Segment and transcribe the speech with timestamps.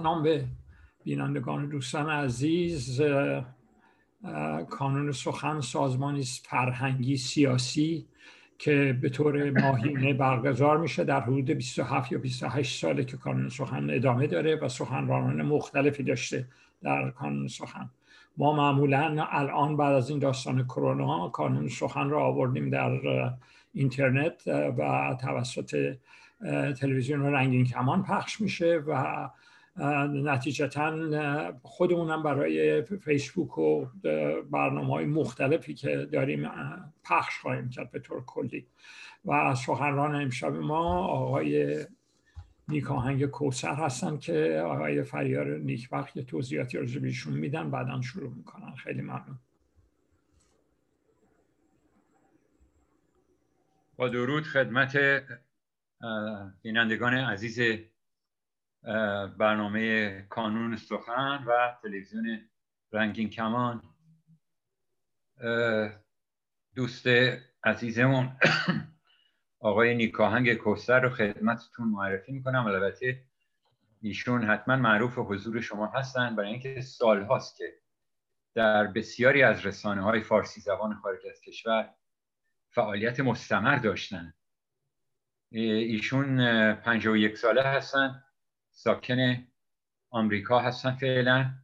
[0.00, 0.44] سلام به
[1.04, 3.02] بینندگان دوستان عزیز
[4.70, 8.06] کانون سخن سازمانی فرهنگی سیاسی
[8.58, 13.90] که به طور ماهینه برگزار میشه در حدود 27 یا 28 ساله که کانون سخن
[13.90, 16.48] ادامه داره و سخنرانان مختلفی داشته
[16.82, 17.90] در کانون سخن.
[18.36, 23.00] ما معمولا الان بعد از این داستان کرونا کانون سخن را آوردیم در
[23.72, 24.42] اینترنت
[24.78, 25.96] و توسط
[26.80, 29.30] تلویزیون رنگین کمان پخش میشه و
[30.08, 33.86] نتیجتا خودمونم برای فیسبوک و
[34.50, 36.50] برنامه های مختلفی که داریم
[37.04, 38.66] پخش خواهیم کرد به طور کلی.
[39.24, 41.86] و سخنران امشب ما آقای
[42.68, 48.74] نیکاهنگ کوسر هستن که آقای فریار نیکبخت یه توضیحاتی رو بیشون میدن بعدا شروع می‌کنن.
[48.74, 49.38] خیلی ممنون.
[53.96, 54.98] با درود خدمت
[56.62, 57.80] بینندگان عزیز
[59.38, 62.40] برنامه کانون سخن و تلویزیون
[62.92, 63.82] رنگین کمان.
[66.74, 67.06] دوست
[67.64, 68.36] عزیزمون
[69.60, 72.66] آقای نیکاهنگ کوستر رو خدمتتون معرفی می‌کنم.
[72.66, 73.24] البته
[74.02, 76.36] ایشون حتما معروف حضور شما هستن.
[76.36, 77.80] برای اینکه سال هاست که
[78.54, 81.94] در بسیاری از رسانه های فارسی زبان خارج از کشور
[82.70, 84.34] فعالیت مستمر داشتن.
[85.50, 86.40] ایشون
[87.16, 88.22] یک ساله هستن.
[88.82, 89.46] ساکن
[90.10, 91.54] آمریکا هستن فعلا.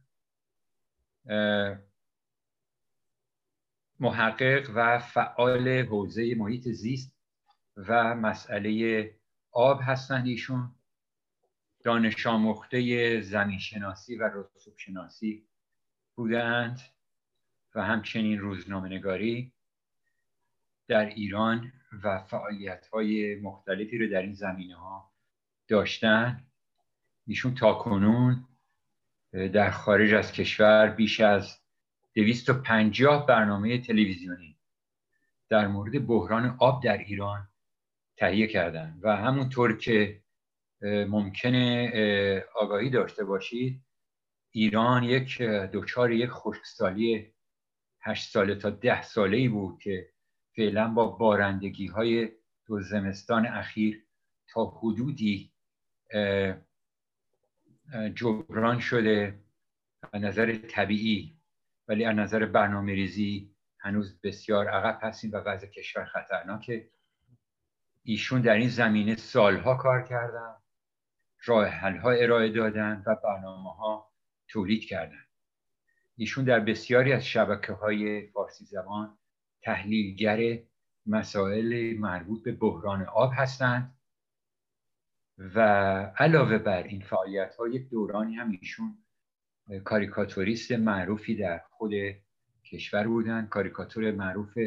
[3.99, 7.15] محقق و فعال حوزه محیط زیست
[7.77, 9.11] و مسئله
[9.51, 10.75] آب هستند ایشون.
[11.83, 15.47] دانش آموخته زمین شناسی و رسوب شناسی
[16.15, 16.81] بودند
[17.75, 19.53] و همچنین روزنامه نگاری
[20.87, 21.71] در ایران
[22.03, 25.11] و فعالیت های مختلفی رو در این زمینه ها
[25.67, 26.46] داشتن.
[27.27, 28.47] ایشون تا کنون
[29.31, 31.57] در خارج از کشور بیش از
[32.15, 34.57] 250 برنامه تلویزیونی
[35.49, 37.47] در مورد بحران آب در ایران
[38.17, 40.21] تهیه کردن و همونطور که
[40.81, 43.83] ممکنه آگاهی داشته باشید
[44.51, 47.33] ایران یک دوچار یک خشکسالی
[48.01, 50.09] هشت ساله تا ده ساله ای بود که
[50.55, 52.29] فعلا با بارندگی های
[52.65, 54.03] دو زمستان اخیر
[54.49, 55.51] تا حدودی
[58.15, 59.39] جبران شده
[60.13, 61.37] از نظر طبیعی
[61.87, 66.89] ولی از نظر برنامه ریزی هنوز بسیار عقب هستیم و وضع کشور خطرناکه
[68.03, 70.55] ایشون در این زمینه سالها کار کردن
[71.45, 74.11] راه ها ارائه دادن و برنامه ها
[74.47, 75.23] تولید کردن.
[76.15, 79.17] ایشون در بسیاری از شبکه های فارسی زبان
[79.61, 80.59] تحلیلگر
[81.05, 83.96] مسائل مربوط به بحران آب هستند.
[85.37, 85.59] و
[86.17, 88.97] علاوه بر این فعالیت ها یک دورانی هم ایشون
[89.83, 91.91] کاریکاتوریست معروفی در خود
[92.65, 93.45] کشور بودن.
[93.45, 94.57] کاریکاتور معروف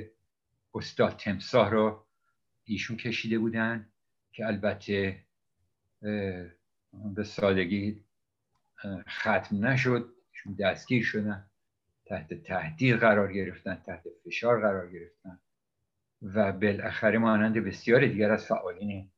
[0.75, 2.07] استاد تمساه را
[2.65, 3.93] ایشون کشیده بودن
[4.33, 5.25] که البته
[7.15, 8.05] به سادگی
[9.09, 10.15] ختم نشد.
[10.33, 11.47] ایشون دستگیر شدن
[12.07, 15.39] تحت تهدید قرار گرفتن تحت فشار قرار گرفتن
[16.23, 19.11] و بالاخره مانند بسیار دیگر از فعالین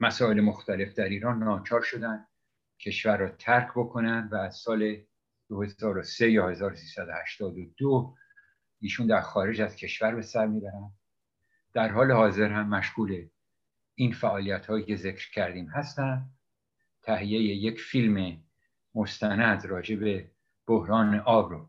[0.00, 2.26] مسائل مختلف در ایران ناچار شدن
[2.80, 4.96] کشور را ترک بکنن و از سال
[5.48, 8.14] 2003 یا 1382
[8.80, 10.90] ایشون در خارج از کشور به سر می‌برن.
[11.72, 13.28] در حال حاضر هم مشغول
[13.94, 16.30] این فعالیت هایی که ذکر کردیم هستن.
[17.02, 18.42] تهیه یک فیلم
[18.94, 20.30] مستند راجع به
[20.66, 21.68] بحران آب رو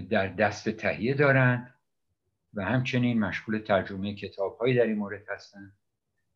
[0.00, 1.74] در دست تهیه دارند
[2.54, 5.72] و همچنین مشغول ترجمه کتاب هایی در این مورد هستند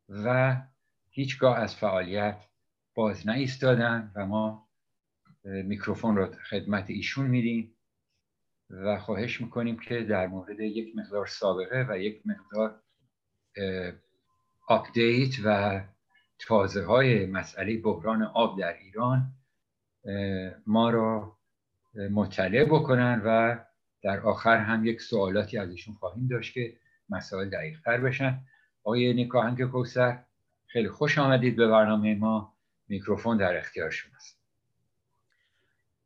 [0.09, 0.57] و
[1.11, 2.45] هیچگاه از فعالیت
[2.95, 4.69] باز نایستادن و ما
[5.45, 7.75] میکروفون رو خدمت ایشون میدیم
[8.71, 12.81] و خواهش می‌کنیم که در مورد یک مقدار سابقه و یک مقدار
[14.67, 15.81] update و
[16.39, 19.33] تازه های مسئله بحران آب در ایران
[20.67, 21.39] ما را
[22.11, 23.59] مطلع بکنن و
[24.05, 26.77] در آخر هم یک سوالاتی از ایشون خواهیم داشت که
[27.09, 28.41] مسائل دقیق تر بشن.
[28.85, 30.25] آقای نیک‌آهنگ کوثر
[30.67, 32.55] خیلی خوش آمدید به برنامه ما.
[32.89, 34.39] میکروفون در اختیار شماست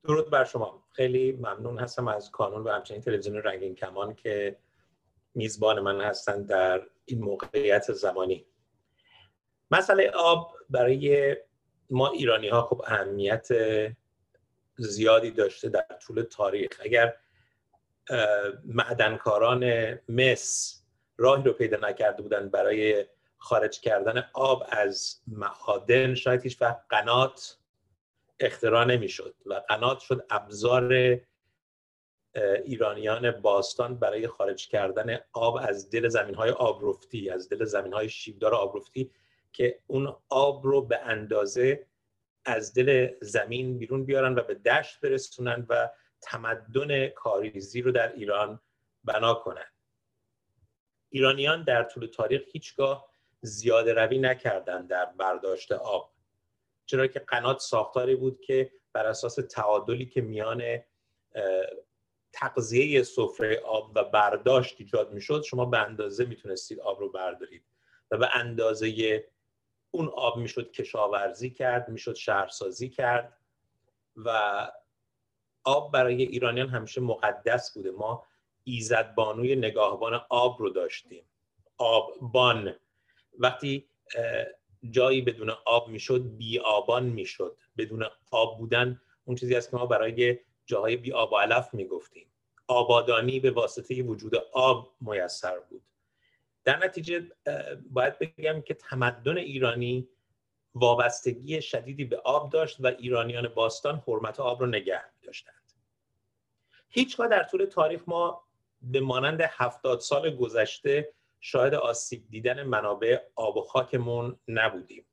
[0.05, 0.85] درود بر شما.
[0.93, 4.59] خیلی ممنون هستم از کانون و همچنین تلویزیون رنگین کمان که
[5.35, 8.47] میزبان من هستند در این موقعیت زمانی.
[9.71, 11.37] مسئله آب برای
[11.91, 13.49] ما ایرانی ها خب اهمیت
[14.77, 16.81] زیادی داشته در طول تاریخ.
[16.85, 17.15] اگر
[18.65, 20.83] معدنکاران مس
[21.17, 23.07] راهی رو پیدا نکرده بودن برای
[23.39, 26.15] خارج کردن آب از معادن.
[26.15, 27.59] شاید هیچ وقت قنات
[28.41, 31.19] اختراع نمی‌شد و قنات شد ابزار
[32.65, 38.09] ایرانیان باستان برای خارج کردن آب از دل زمین های آبرفتی از دل زمین های
[38.09, 39.11] شیبدار آبرفتی
[39.53, 41.87] که اون آب رو به اندازه
[42.45, 45.91] از دل زمین بیرون بیارن و به دشت برسونن و
[46.23, 48.61] تمدن کاریزی رو در ایران
[49.05, 49.67] بنا کنن
[51.11, 53.09] ایرانیان در طول تاریخ هیچگاه
[53.41, 56.15] زیاده روی نکردن در برداشت آب
[56.87, 60.63] چرا که قنات ساختاری بود که بر اساس تعادلی که میان
[62.33, 67.65] تقضیه سفره آب و برداشت ایجاد می‌شد شما به اندازه می‌تونستید آب رو بردارید
[68.11, 69.25] و به اندازه
[69.91, 73.41] اون آب می‌شد کشاورزی کرد می‌شد شهرسازی کرد
[74.17, 74.71] و
[75.65, 77.91] آب برای ایرانیان همیشه مقدس بوده.
[77.91, 78.25] ما
[78.65, 81.25] ایزد بانوی نگاهبان آب رو داشتیم.
[81.77, 82.75] آببان
[83.39, 83.89] وقتی
[84.91, 87.57] جایی بدون آب می‌شد بی آبان می‌شد.
[87.77, 92.27] بدون آب بودن اون چیزی است که ما برای جاهای بی آب و علف می‌گفتیم.
[92.67, 95.83] آبادانی به واسطه وجود آب میسر بود.
[96.65, 97.27] در نتیجه
[97.91, 100.09] باید بگم که تمدن ایرانی
[100.75, 105.73] وابستگی شدیدی به آب داشت و ایرانیان باستان حرمت آب رو نگه داشتند.
[106.89, 108.45] هیچگاه در طول تاریخ ما
[108.83, 115.05] به مانند هفتاد سال گذشته شاهد آسیب دیدن منابع آب و خاکمون نبودیم.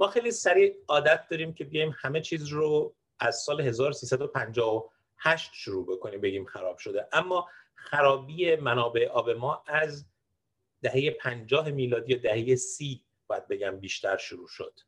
[0.00, 6.20] ما خیلی سریع عادت داریم که بیایم همه چیز رو از سال 1358 شروع بکنیم
[6.20, 7.08] بگیم خراب شده.
[7.12, 10.06] اما خرابی منابع آب ما از
[10.82, 14.80] دهه 50 میلادی یا دهه سی باید بگم بیشتر شروع شد.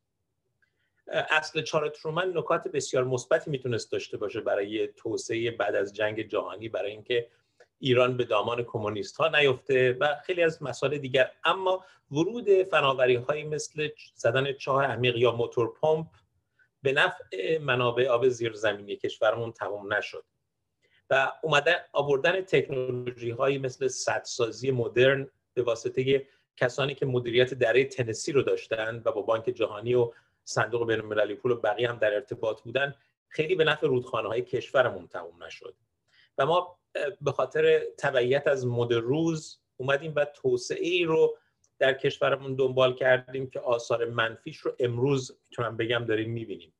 [1.06, 6.69] اصل چار ترومن نکات بسیار مثبتی می‌تونست داشته باشه برای توسعه بعد از جنگ جهانی
[6.69, 7.29] برای اینکه
[7.79, 11.31] ایران به دامان کمونیست ها نیفته و خیلی از مسائل دیگر.
[11.45, 16.06] اما ورود فناوری های مثل زدن چاه عمیق یا موتور پمپ
[16.83, 20.25] به نفع منابع آب زیرزمینی کشورمون تمام نشد.
[21.11, 28.33] و اومدن آوردن تکنولوژی هایی مثل سدسازی مدرن به واسطه کسانی که مدیریت دره تنسی
[28.33, 30.12] رو داشتن و با بانک جهانی و
[30.44, 32.94] صندوق بین المللی پول و بقیه هم در ارتباط بودن
[33.29, 35.75] خیلی به نفع رودخانه های کشورمون تموم نشد.
[36.38, 36.79] و ما
[37.20, 41.37] به خاطر تبعیت از مد روز اومدیم و توسعه ای رو
[41.79, 46.75] در کشورمون دنبال کردیم که آثار منفیش رو امروز می‌تونم بگم داریم می‌بینیم.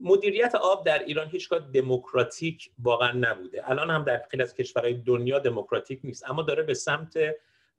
[0.00, 3.70] مدیریت آب در ایران هیچگاه دموکراتیک واقعا نبوده.
[3.70, 7.18] الان هم در خیلی از کشورهای دنیا دموکراتیک نیست اما داره به سمت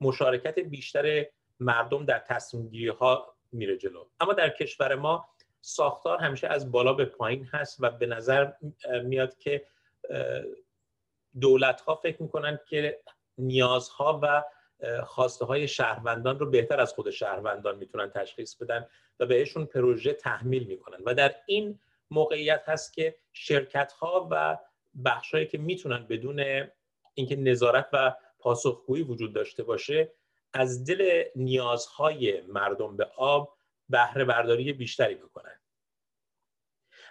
[0.00, 1.26] مشارکت بیشتر
[1.60, 4.04] مردم در تصمیم ها میره جلو.
[4.20, 5.28] اما در کشور ما
[5.60, 8.52] ساختار همیشه از بالا به پایین هست و به نظر
[9.04, 9.66] میاد که
[11.40, 13.00] دولت ها فکر می‌کنن که
[13.38, 14.44] نیازها و
[15.04, 18.86] خواسته های شهروندان رو بهتر از خود شهروندان می‌تونن تشخیص بدن
[19.20, 20.98] و بهشون پروژه تحمیل می‌کنن.
[21.04, 21.78] و در این
[22.10, 24.58] موقعیت هست که شرکت ها و
[25.04, 26.66] بخشهایی که می‌تونن بدون
[27.14, 30.12] اینکه نظارت و پاسخگویی وجود داشته باشه
[30.54, 33.56] از دل نیازهای مردم به آب
[33.88, 35.60] بهره برداری بیشتری بکنن.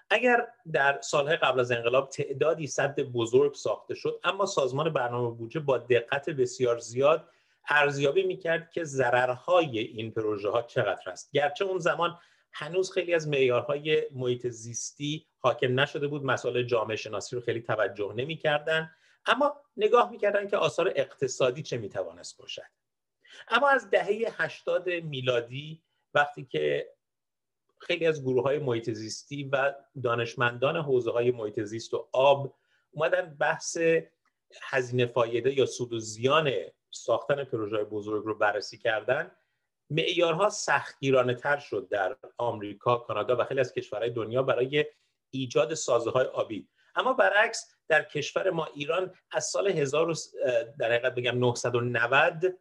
[0.09, 5.59] اگر در سالهای قبل از انقلاب تعدادی صد بزرگ ساخته شد اما سازمان برنامه بودجه
[5.59, 7.29] با دقت بسیار زیاد
[7.69, 11.31] ارزیابی می‌کرد که ضررهای این پروژه ها چقدر است.
[11.31, 12.19] گرچه اون زمان
[12.51, 18.13] هنوز خیلی از معیارهای محیط زیستی حاکم نشده بود مسائل جامعه شناسی رو خیلی توجه
[18.15, 18.91] نمی‌کردن
[19.25, 22.82] اما نگاه می‌کردن که آثار اقتصادی چه می‌توانست باشد.
[23.47, 26.89] اما از دهه 80 میلادی وقتی که
[27.79, 29.73] خیلی از گروه های محیط زیستی و
[30.03, 32.55] دانشمندان حوزه های محیط زیست و آب
[32.91, 33.77] اومدن بحث
[34.61, 36.51] هزینه فایده یا سود و زیان
[36.89, 39.31] ساختن پروژه بزرگ رو بررسی کردن.
[39.89, 44.85] معیارها سختگیرانه تر شد در آمریکا، کانادا و خیلی از کشورهای دنیا برای
[45.29, 46.67] ایجاد سازه های آبی.
[46.95, 50.15] اما برعکس در کشور ما ایران از سال 1000
[50.79, 52.57] در حقیقت بگم 990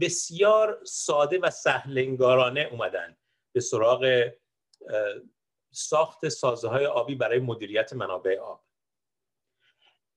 [0.00, 3.16] بسیار ساده و سهلنگارانه اومدن
[3.52, 4.30] به سراغ
[5.70, 8.64] ساخت سازه های آبی برای مدیریت منابع آب.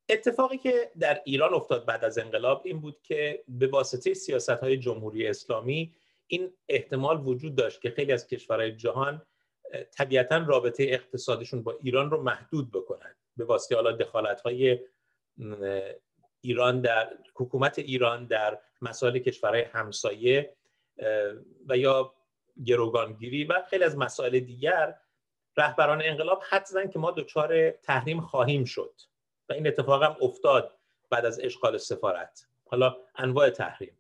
[0.10, 4.78] اتفاقی که در ایران افتاد بعد از انقلاب این بود که به واسطه سیاست های
[4.78, 5.96] جمهوری اسلامی
[6.28, 9.22] این احتمال وجود داشت که خیلی از کشورهای جهان
[9.92, 13.16] طبیعتا رابطه اقتصادشون با ایران رو محدود بکنن.
[13.38, 14.80] به واسطه حالا دخالت های
[16.46, 20.56] ایران در حکومت ایران در مسائل کشورهای همسایه
[21.70, 22.14] و یا
[22.66, 24.96] گروگانگیری و خیلی از مسائل دیگر
[25.58, 28.94] رهبران انقلاب حد زدن که ما دچار تحریم خواهیم شد.
[29.50, 30.72] و این اتفاق هم افتاد
[31.10, 32.48] بعد از اشغال سفارت.
[32.66, 33.98] حالا انواع تحریم.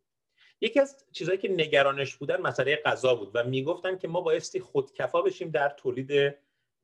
[0.61, 5.21] یکی از چیزهایی که نگرانش بودن مسئله غذا بود و می‌گفتن که ما بایستی خودکفا
[5.21, 6.35] بشیم در تولید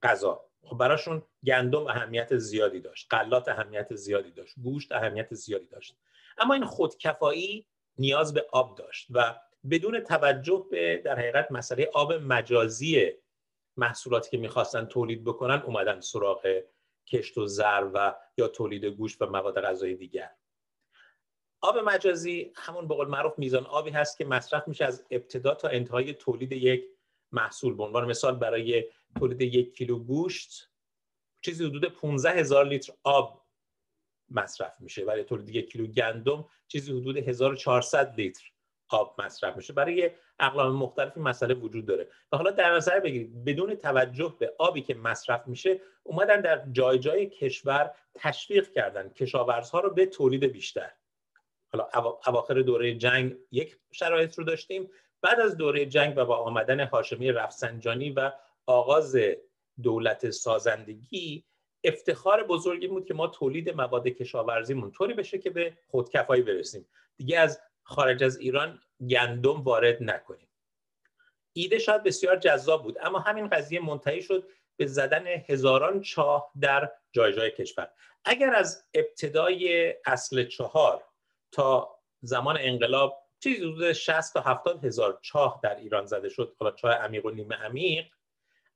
[0.03, 0.45] غذا.
[0.63, 5.95] خب براشون گندم اهمیت زیادی داشت غلات اهمیت زیادی داشت گوشت اهمیت زیادی داشت.
[6.37, 7.65] اما این خودکفایی
[7.97, 9.35] نیاز به آب داشت و
[9.69, 13.11] بدون توجه به در حقیقت مسئله آب مجازی
[13.77, 16.61] محصولاتی که می‌خواستن تولید بکنن اومدن سراغ
[17.07, 20.29] کشت و زر و یا تولید گوشت و مواد غذایی دیگر.
[21.61, 25.67] آب مجازی همون به قول معروف میزان آبی هست که مصرف میشه از ابتدا تا
[25.67, 26.85] انتهای تولید یک
[27.31, 27.73] محصول.
[27.73, 28.85] به عنوان مثال برای
[29.19, 30.70] تولید یک کیلو گوشت
[31.41, 33.45] چیزی حدود 15 هزار لیتر آب
[34.29, 35.05] مصرف میشه.
[35.05, 38.43] برای تولید یک کیلو گندم چیزی حدود 1400 لیتر
[38.89, 39.73] آب مصرف میشه.
[39.73, 42.07] برای اقلام مختلفی مسئله وجود داره.
[42.31, 46.99] و حالا در نظر بگیرید بدون توجه به آبی که مصرف میشه اومدن در جای
[46.99, 50.91] جای کشور تشویق کردن کشاورزها رو به تولید بیشتر.
[51.73, 51.89] حالا
[52.27, 54.89] اواخر دوره جنگ یک شرایط رو داشتیم.
[55.21, 58.31] بعد از دوره جنگ و با آمدن هاشمی رفسنجانی و
[58.65, 59.17] آغاز
[59.81, 61.43] دولت سازندگی
[61.83, 66.87] افتخار بزرگی بود که ما تولید مواد کشاورزیمون طوری بشه که به خودکفایی برسیم.
[67.17, 70.47] دیگه از خارج از ایران گندم وارد نکنیم.
[71.53, 74.47] ایده شاید بسیار جذاب بود اما همین قضیه منتهی شد
[74.77, 77.91] به زدن هزاران چاه در جای جای کشور.
[78.25, 81.03] اگر از ابتدای اصل چهار
[81.51, 86.71] تا زمان انقلاب چیزی حدود 60 تا 70 هزار چاه در ایران زده شد حالا
[86.71, 88.05] چاه عمیق و نیمه عمیق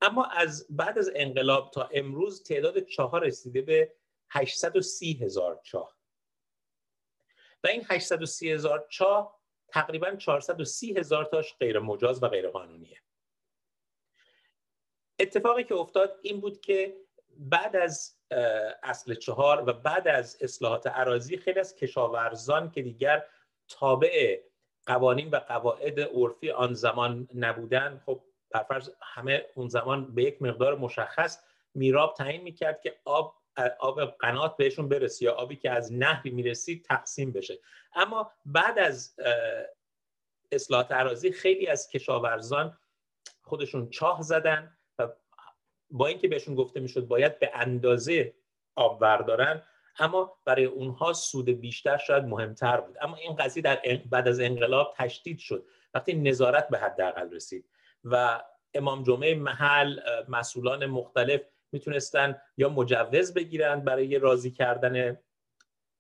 [0.02, 3.94] اما از بعد از انقلاب تا امروز تعداد چاه رسیده به
[4.30, 5.98] 830 هزار چاه.
[7.64, 13.02] و این 830 هزار چاه تقریبا 430 هزار تاش غیر مجاز و غیر قانونیه.
[15.20, 16.98] اتفاقی که افتاد این بود که
[17.38, 18.18] بعد از
[18.84, 23.26] اصل چهار و بعد از اصلاحات عراضی خیلی از کشاورزان که دیگر
[23.68, 24.42] تابع
[24.86, 28.24] قوانین و قواعد عرفی آن زمان نبودن خب
[28.56, 31.44] برفرض همه اون زمان به یک مقدار مشخص
[31.74, 33.36] میراب تعیین می‌کرد که آب
[33.80, 37.60] آب قنات بهشون برسه یا آبی که از نهری می‌رسید تقسیم بشه.
[37.94, 39.16] اما بعد از
[40.52, 42.78] اصلاحات عراضی خیلی از کشاورزان
[43.42, 45.08] خودشون چاه زدن و
[45.92, 48.34] با اینکه بهشون گفته می‌شد باید به اندازه
[48.76, 49.64] آب بردارن
[50.00, 52.98] اما برای اونها سود بیشتر شاید مهمتر بود.
[53.02, 55.66] اما این قضیه در بعد از انقلاب تشدید شد.
[55.94, 57.66] وقتی نظارت به حداقل رسید
[58.06, 58.44] و
[58.74, 65.20] امام جمعه محل مسئولان مختلف می‌تونستن یا مجوز بگیرند برای راضی کردن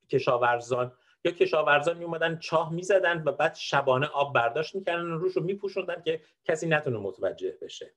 [0.09, 0.91] کشاورزان
[1.25, 6.01] یا کشاورزان میومدن چاه می‌زدن و بعد شبانه آب برداشت می‌کردن و روش رو میپوشوندن
[6.01, 7.91] که کسی نتونه متوجه بشه.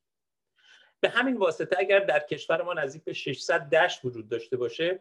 [1.00, 5.00] به همین واسطه اگر در کشور ما نزدیک به 600 دشت وجود داشته باشه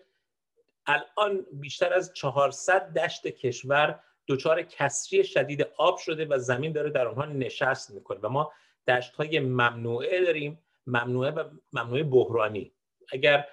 [0.86, 7.08] الان بیشتر از 400 دشت کشور دچار کسری شدید آب شده و زمین داره در
[7.08, 8.52] آنها نشست می‌کنه و ما
[8.88, 12.72] دشت های ممنوعه داریم ممنوعه و ممنوعه بحرانی.
[13.12, 13.48] اگر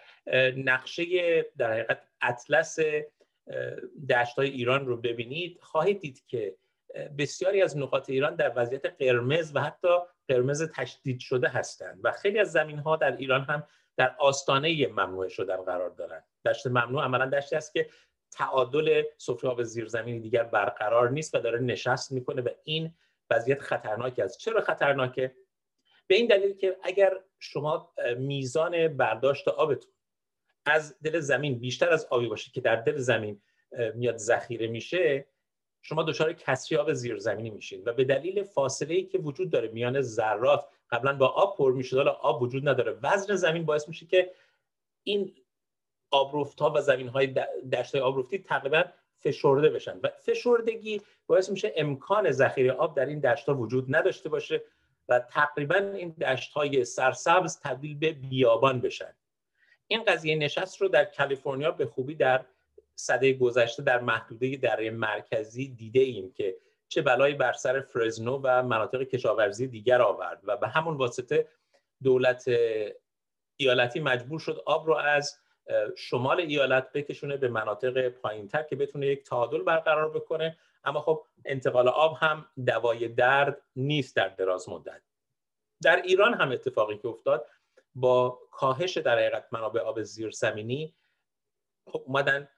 [0.56, 2.78] نقشه در حقیقت اطلس
[4.10, 6.56] دشت های ایران رو ببینید خواهید دید که
[7.18, 9.88] بسیاری از نقاط ایران در وضعیت قرمز و حتی
[10.28, 15.28] قرمز تشدید شده هستند و خیلی از زمین ها در ایران هم در آستانه ممنوع
[15.28, 17.88] شدن قرار دارند دشت ممنوع عملا دشتی است که
[18.30, 22.94] تعادل سفره آب زیرزمینی دیگر برقرار نیست و داره نشست می‌کنه و این
[23.34, 24.38] وضعیت خطرناکی است.
[24.38, 25.34] چرا خطرناکه؟
[26.06, 29.92] به این دلیل که اگر شما میزان برداشت آبتون
[30.66, 33.42] از دل زمین بیشتر از آبی باشه که در دل زمین
[33.94, 35.26] میاد ذخیره میشه
[35.82, 40.00] شما دچار کسری آب زیرزمینی میشین و به دلیل فاصله ای که وجود داره میان
[40.00, 44.34] ذرات قبلا با آب پر می‌شد حالا آب وجود نداره وزن زمین باعث میشه که
[45.02, 45.34] این
[46.10, 47.26] آبرفت ها و زمین های
[47.72, 48.84] دشت های آبرفتی تقریبا
[49.24, 50.00] فشرده بشن.
[50.02, 54.62] و فشردگی باعث میشه امکان ذخیره آب در این دشت ها وجود نداشته باشه
[55.08, 59.14] و تقریبا این دشت های سرسبز تبدیل به بیابان بشن.
[59.86, 62.44] این قضیه نشست رو در کالیفرنیا به خوبی در
[62.94, 66.56] صده گذشته در محدوده دره مرکزی دیده ایم که
[66.88, 71.48] چه بلایی بر سر فرزنو و مناطق کشاورزی دیگر آورد و به همون واسطه
[72.02, 72.44] دولت
[73.56, 75.38] ایالتی مجبور شد آب رو از
[75.96, 80.58] شمال ایالت بکشونه به مناطق پایینتر که بتونه یک تعادل برقرار بکنه.
[80.84, 85.02] اما خب انتقال آب هم دوای درد نیست در دراز مدت.
[85.82, 87.46] در ایران هم اتفاقی که افتاد
[87.94, 90.94] با کاهش در حقیقت منابع آب زیرزمینی
[91.86, 92.48] خب اومدن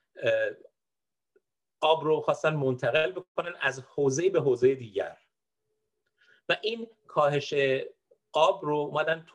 [1.81, 5.17] آب رو خواستن منتقل بکنن از حوزه به حوزه دیگر.
[6.49, 7.53] و این کاهش
[8.37, 9.25] آب رو اومدن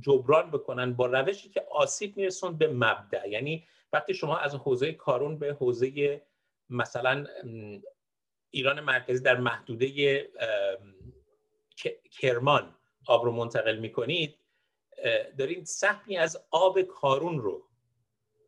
[0.00, 5.38] جبران بکنن با روشی که آسیب میرسون به مبدع یعنی وقتی شما از حوزه کارون
[5.38, 6.22] به حوزه
[6.70, 7.26] مثلا
[8.50, 9.88] ایران مرکزی در محدوده
[12.20, 12.74] کرمان
[13.06, 14.38] آب رو منتقل می‌کنید
[15.38, 17.62] دارین سهمی از آب کارون رو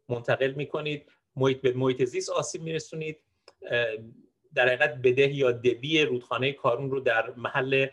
[0.08, 1.10] منتقل می‌کنید.
[1.36, 3.18] محیط به محیط زیست آسیب میرسونید.
[4.54, 7.86] در حقیقت بده یا دبی رودخانه کارون رو در محل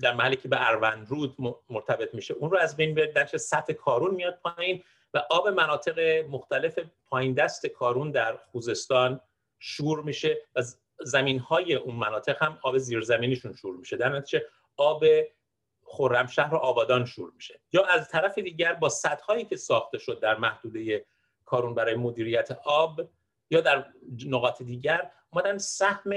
[0.00, 1.36] در محلی که به اروند رود
[1.70, 2.34] مرتبط میشه.
[2.34, 4.82] اون رو از بین برد در سطح کارون میاد پایین
[5.14, 9.20] و آب مناطق مختلف پایین دست کارون در خوزستان
[9.58, 10.62] شور میشه و
[11.00, 13.96] زمین های اون مناطق هم آب زیرزمینیشون شور میشه.
[13.96, 14.46] در نتیجه
[14.76, 15.04] آب
[15.84, 17.60] خرمشهر و آبادان شور میشه.
[17.72, 18.90] یا از طرف دیگر با
[19.28, 21.04] هایی که ساخته شد در محدوده
[21.44, 23.00] کارون برای مدیریت آب
[23.50, 23.86] یا در
[24.26, 26.10] نقاط دیگر اومدن سهم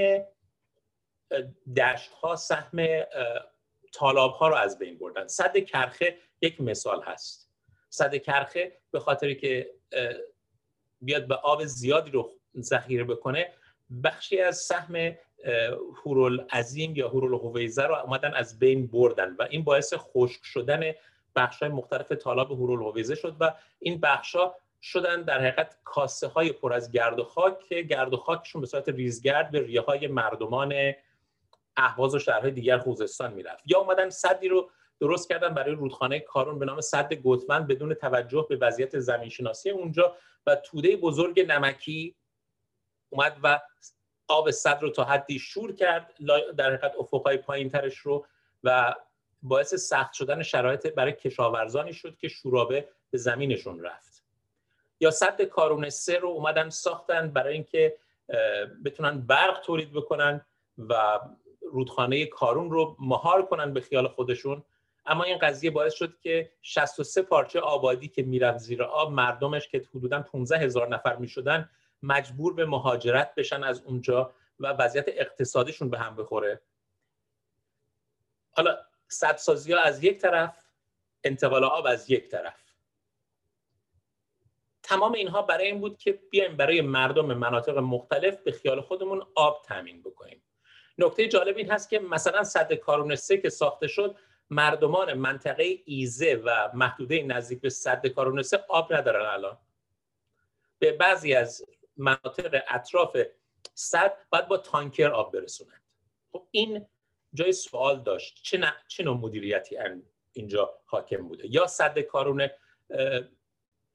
[1.77, 2.77] دشت ها سهم
[3.95, 5.27] تالاب ها رو از بین بردن.
[5.27, 7.49] صد کرخه یک مثال هست.
[7.89, 9.71] صد کرخه به خاطری که
[11.01, 13.53] بیاد به آب زیادی رو ذخیره بکنه
[14.03, 15.15] بخشی از سهم
[16.05, 20.91] هورول عظیم یا هورول هویزه رو اومدن از بین بردن و این باعث خشک شدن
[21.35, 26.27] بخش های مختلف طالاب هورول هویزه شد و این بخش ها شدن در حقیقت کاسه
[26.27, 29.81] های پر از گرد و خاک که گرد و خاکشون به صورت ریزگرد به ریه
[29.81, 30.93] های مردمان
[31.77, 33.63] اهواز و شهرهای دیگر خوزستان می‌رفت.
[33.65, 38.45] یا اومدن صدی رو درست کردن برای رودخانه کارون به نام صد گوتمن بدون توجه
[38.49, 40.15] به وضعیت زمین شناسی اونجا
[40.47, 42.15] و توده بزرگ نمکی
[43.09, 43.59] اومد و
[44.27, 46.13] آب صد رو تا حدی شور کرد.
[46.57, 48.25] در حقیقت افقهای پایین ترش رو
[48.63, 48.95] و
[49.43, 54.23] باعث سخت شدن شرایط برای کشاورزانی شد که شورابه به زمینشون رفت.
[54.99, 57.97] یا صد کارون سه رو اومدن ساختن برای اینکه
[58.85, 60.45] بتونن برق تولید بکنن
[60.77, 61.19] و
[61.71, 64.63] رودخانه کارون رو مهار کنن به خیال خودشون.
[65.05, 69.85] اما این قضیه باعث شد که 63 پارچه آبادی که می‌رفت زیر آب مردمش که
[69.93, 71.69] حدودا 15 هزار نفر می‌شدن
[72.03, 76.61] مجبور به مهاجرت بشن از اونجا و وضعیت اقتصادیشون به هم بخوره.
[78.51, 80.65] حالا سدسازی ها از یک طرف
[81.23, 82.65] انتقال آب از یک طرف.
[84.83, 89.61] تمام اینها برای این بود که بیایم برای مردم مناطق مختلف به خیال خودمون آب
[89.67, 90.41] تامین بکنیم.
[90.97, 94.17] نکته جالب این هست که مثلا صد کارون سه که ساخته شد
[94.49, 99.57] مردمان منطقه ایزه و محدوده نزدیک به صد کارون سه آب ندارن الان.
[100.79, 101.65] به بعضی از
[101.97, 103.17] مناطق اطراف
[103.73, 105.81] صد باید با تانکر آب برسونند
[106.31, 106.85] خب این
[107.33, 109.77] جای سوال داشت چه, چه نوع مدیریتی
[110.33, 112.47] اینجا حاکم بوده؟ یا صد کارون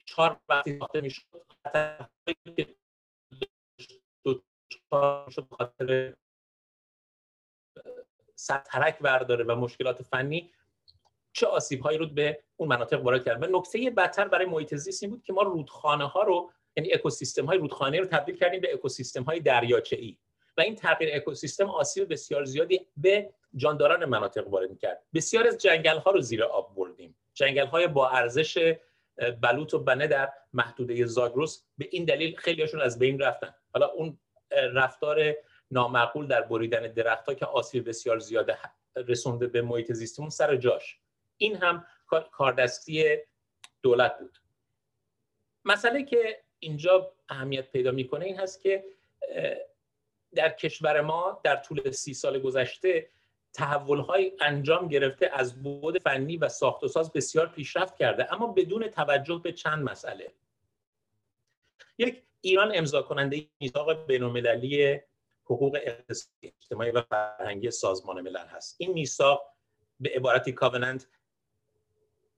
[0.04, 1.42] چهار وقتی ساخته می‌شد
[5.58, 6.14] خاطر
[8.46, 10.50] ترک برداره و مشکلات فنی
[11.32, 13.42] چه آسیب هایی رو به اون مناطق وارد کرد.
[13.42, 17.44] و نکته بدتر برای محیط زیست این بود که ما رودخانه ها رو یعنی اکوسیستم
[17.44, 20.16] های رودخانه رو تبدیل کردیم به اکوسیستم های دریاچه ای
[20.56, 25.98] و این تغییر اکوسیستم آسیب بسیار زیادی به جانداران مناطق وارد کرد بسیار از جنگل
[25.98, 27.16] ها رو زیر آب بردیم.
[27.34, 28.76] جنگل های با ارزش
[29.40, 33.54] بلوط و بنه در محدوده زاگرس به این دلیل خیلیشون از بین رفتن.
[33.72, 34.18] حالا اون
[34.50, 35.34] رفتار
[35.70, 38.58] نامعقول در بریدن درخت ها که آسیب بسیار زیاده
[38.96, 40.98] رسونده به محیط زیستمون سر جاش.
[41.36, 41.86] این هم
[42.32, 43.16] کاردستی
[43.82, 44.38] دولت بود.
[45.64, 48.84] مسئله که اینجا اهمیت پیدا می‌کنه این هست که
[50.34, 53.08] در کشور ما در طول سی سال گذشته
[53.52, 58.32] تحول های انجام گرفته از بود فنی و ساخت و ساز بسیار پیشرفت کرده.
[58.34, 60.32] اما بدون توجه به چند مسئله.
[61.98, 65.00] یک ایران امضا کننده میثاق بین‌المللی
[65.50, 68.76] حقوق اقتصادی اجتماعی و فرهنگی سازمان ملل هست.
[68.78, 69.54] این میثاق
[70.00, 71.06] به عبارتی کاوننت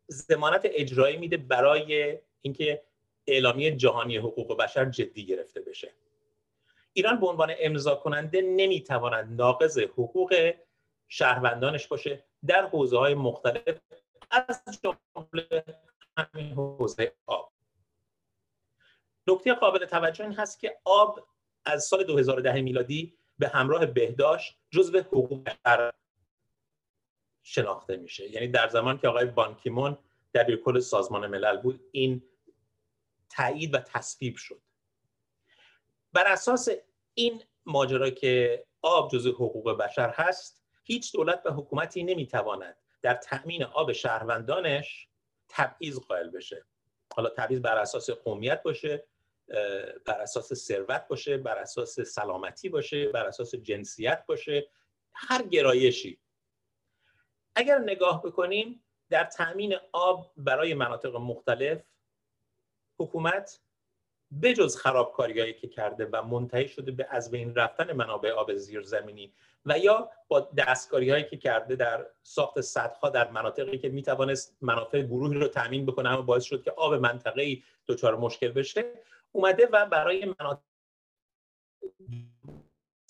[0.06, 2.82] زمانت اجرایی میده برای اینکه
[3.26, 5.92] اعلامیه جهانی حقوق بشر جدی گرفته بشه.
[6.92, 10.54] ایران به عنوان امضا کننده نمی‌تواند ناقض حقوق
[11.08, 12.24] شهروندانش باشه.
[12.46, 13.78] در حوزه های مختلف
[14.30, 15.64] از جمله
[16.16, 17.52] همین حوزه آب.
[19.26, 21.28] نکته قابل توجه این هست که آب
[21.64, 25.92] از سال 2010 میلادی به همراه بهداشت جزو حقوق بشر
[27.42, 28.30] شناخته میشه.
[28.30, 29.98] یعنی در زمان که آقای بانکیمون
[30.32, 32.22] در کل سازمان ملل بود این
[33.30, 34.62] تایید و تصویب شد.
[36.12, 36.68] بر اساس
[37.14, 43.64] این ماجرا که آب جزء حقوق بشر هست هیچ دولت و حکومتی نمی‌تواند در تأمین
[43.64, 45.08] آب شهروندانش
[45.48, 46.66] تبعیض قائل بشه.
[47.14, 49.04] حالا تبعیض بر اساس قومیت باشه
[50.06, 54.68] بر اساس ثروت باشه بر اساس سلامتی باشه بر اساس جنسیت باشه
[55.12, 56.18] هر گرایشی.
[57.54, 61.82] اگر نگاه بکنیم در تأمین آب برای مناطق مختلف
[62.98, 63.60] حکومت
[64.42, 69.32] بجز خرابکاریهایی که کرده و منتهی شده به از بین رفتن منابع آب زیرزمینی
[69.66, 75.02] و یا با دستکاری هایی که کرده در ساخت سدها در مناطقی که می‌توانست منافع
[75.02, 78.84] گروهی رو تامین بکنه اما باعث شد که آب منطقه دچار مشکل بشه
[79.32, 80.62] اومده و برای مناطق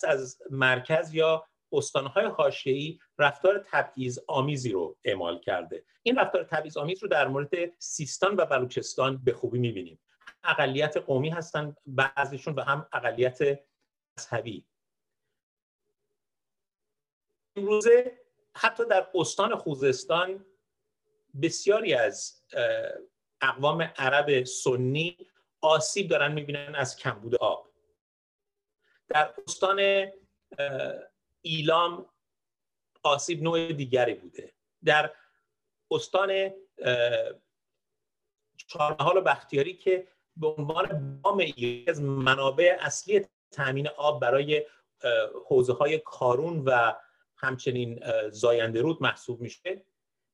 [0.02, 5.84] از مرکز یا استانهای حاشیه‌ای رفتار تبعیض آمیزی رو اعمال کرده.
[6.02, 10.00] این رفتار تبعیض آمیز رو در مورد سیستان و بلوچستان به خوبی می‌بینیم.
[10.44, 13.38] اقلیت قومی هستند بعضیشون و هم اقلیت
[14.18, 14.66] مذهبی.
[17.56, 18.18] امروزه
[18.56, 20.46] حتی در استان خوزستان
[21.42, 22.44] بسیاری از
[23.40, 25.16] اقوام عرب سنی
[25.62, 27.72] آسیب دارن می‌بینن از کمبود آب.
[29.08, 30.06] در استان
[31.42, 32.06] ایلام
[33.02, 34.52] آسیب نوع دیگری بوده.
[34.84, 35.14] در
[35.90, 36.50] استان
[38.66, 41.44] چهارمحال و بختیاری که به عنوان بام
[41.86, 44.66] از منابع اصلی تامین آب برای
[45.46, 46.92] حوزه های کارون و
[47.36, 49.84] همچنین زاینده رود محسوب میشه.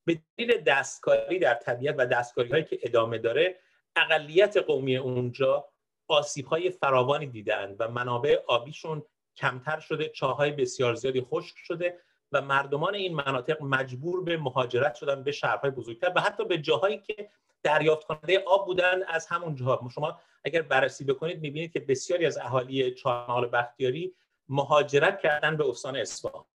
[0.05, 3.59] به دلیل دستکاری در طبیعت و دستکاری هایی که ادامه داره
[3.95, 5.69] اقلیت قومی اونجا
[6.07, 11.99] آسیب های فراوانی دیدن و منابع آبیشون کمتر شده چاهای بسیار زیادی خشک شده
[12.31, 16.97] و مردمان این مناطق مجبور به مهاجرت شدن به شهرهای بزرگتر و حتی به جاهایی
[16.97, 17.29] که
[17.63, 19.89] دریافت کننده آب بودن از همون جاها.
[19.89, 24.15] شما اگر بررسی بکنید می‌بینید که بسیاری از اهالی چهارمحال بختیاری
[24.49, 26.45] مهاجرت کردن به استان اصفهان.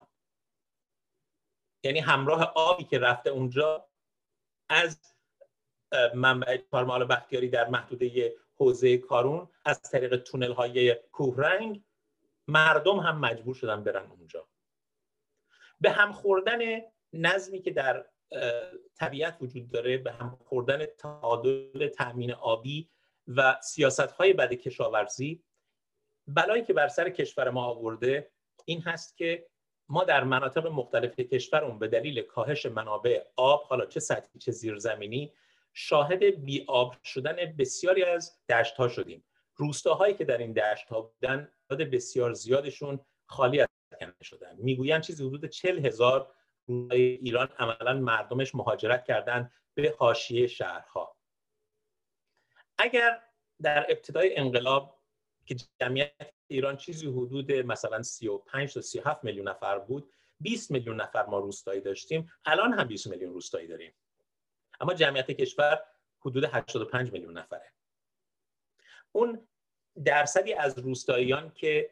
[1.83, 3.87] یعنی همراه آبی که رفته اونجا
[4.69, 5.14] از
[6.13, 11.83] منبع چهارمحال بختیاری در محدوده حوزه کارون از طریق تونل های کوهرنگ
[12.47, 14.47] مردم هم مجبور شدن برن اونجا.
[15.81, 16.59] به هم خوردن
[17.13, 18.05] نظمی که در
[18.95, 22.89] طبیعت وجود داره به هم خوردن تعادل تأمین آبی
[23.27, 25.43] و سیاست های بد کشاورزی
[26.27, 28.31] بلایی که بر سر کشور ما آورده
[28.65, 29.47] این هست که
[29.89, 35.33] ما در مناطق مختلف کشورمون به دلیل کاهش منابع آب حالا چه سطحی چه زیرزمینی
[35.77, 39.25] شاهد بی آب شدن بسیاری از دشت ها شدیم.
[39.55, 43.67] روستاهایی که در این دشت ها بودن بسیار زیادشون خالی از
[43.99, 44.55] کنه شدن.
[44.57, 46.35] می‌گویند چیزی حدود چل هزار
[46.91, 51.17] ایران عملا مردمش مهاجرت کردن به حاشیه شهرها.
[52.77, 53.21] اگر
[53.61, 55.01] در ابتدای انقلاب
[55.45, 61.25] که جمعیت ایران چیزی حدود مثلا 35 تا 37 میلیون نفر بود 20 میلیون نفر
[61.25, 63.93] ما روستایی داشتیم الان هم 20 میلیون روستایی داریم.
[64.81, 65.83] اما جمعیت کشور
[66.19, 67.71] حدود 85 میلیون نفره.
[69.11, 69.47] اون
[70.03, 71.89] درصدی از روستاییان که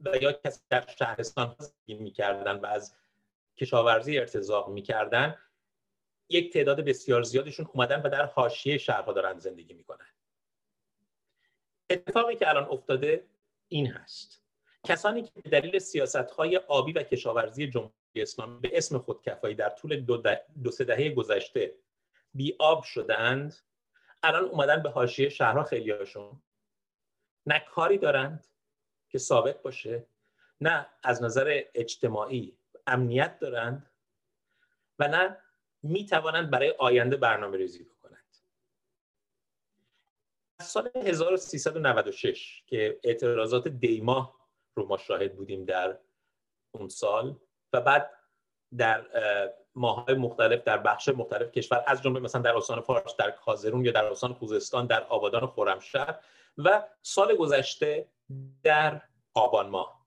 [0.00, 2.94] و یا کسی در شهرستان زندگی می‌کردن و از
[3.56, 5.38] کشاورزی ارتزاق می‌کردن
[6.28, 10.06] یک تعداد بسیار زیادشون اومدن و در حاشیه شهرها دارن زندگی می‌کنن.
[11.90, 13.24] اتفاقی که الان افتاده
[13.68, 14.42] این هست.
[14.84, 19.70] کسانی که به دلیل سیاست های آبی و کشاورزی جمهوری اسلامی به اسم خودکفایی در
[19.70, 20.22] طول دو,
[20.62, 21.74] دو سه دهه گذشته
[22.36, 23.56] بی آب شدند.
[24.22, 26.42] الان اومدن به حاشیه شهرها خیلی هاشون.
[27.46, 28.46] نه کاری دارند
[29.08, 30.06] که ثابت باشه
[30.60, 33.90] نه از نظر اجتماعی امنیت دارند
[34.98, 35.38] و نه
[35.82, 38.36] می توانند برای آینده برنامه ریزی بکنند.
[40.60, 44.34] سال 1396 که اعتراضات دیما
[44.74, 45.98] رو ما شاهد بودیم در
[46.74, 47.40] اون سال
[47.72, 48.10] و بعد
[48.76, 49.06] در
[49.76, 53.92] ماهای مختلف در بخش مختلف کشور از جمله مثلا در استان فارس در کازرون یا
[53.92, 56.18] در استان خوزستان در آبادان خرمشهر
[56.58, 58.08] و سال گذشته
[58.62, 59.02] در
[59.34, 60.06] آبان ماه.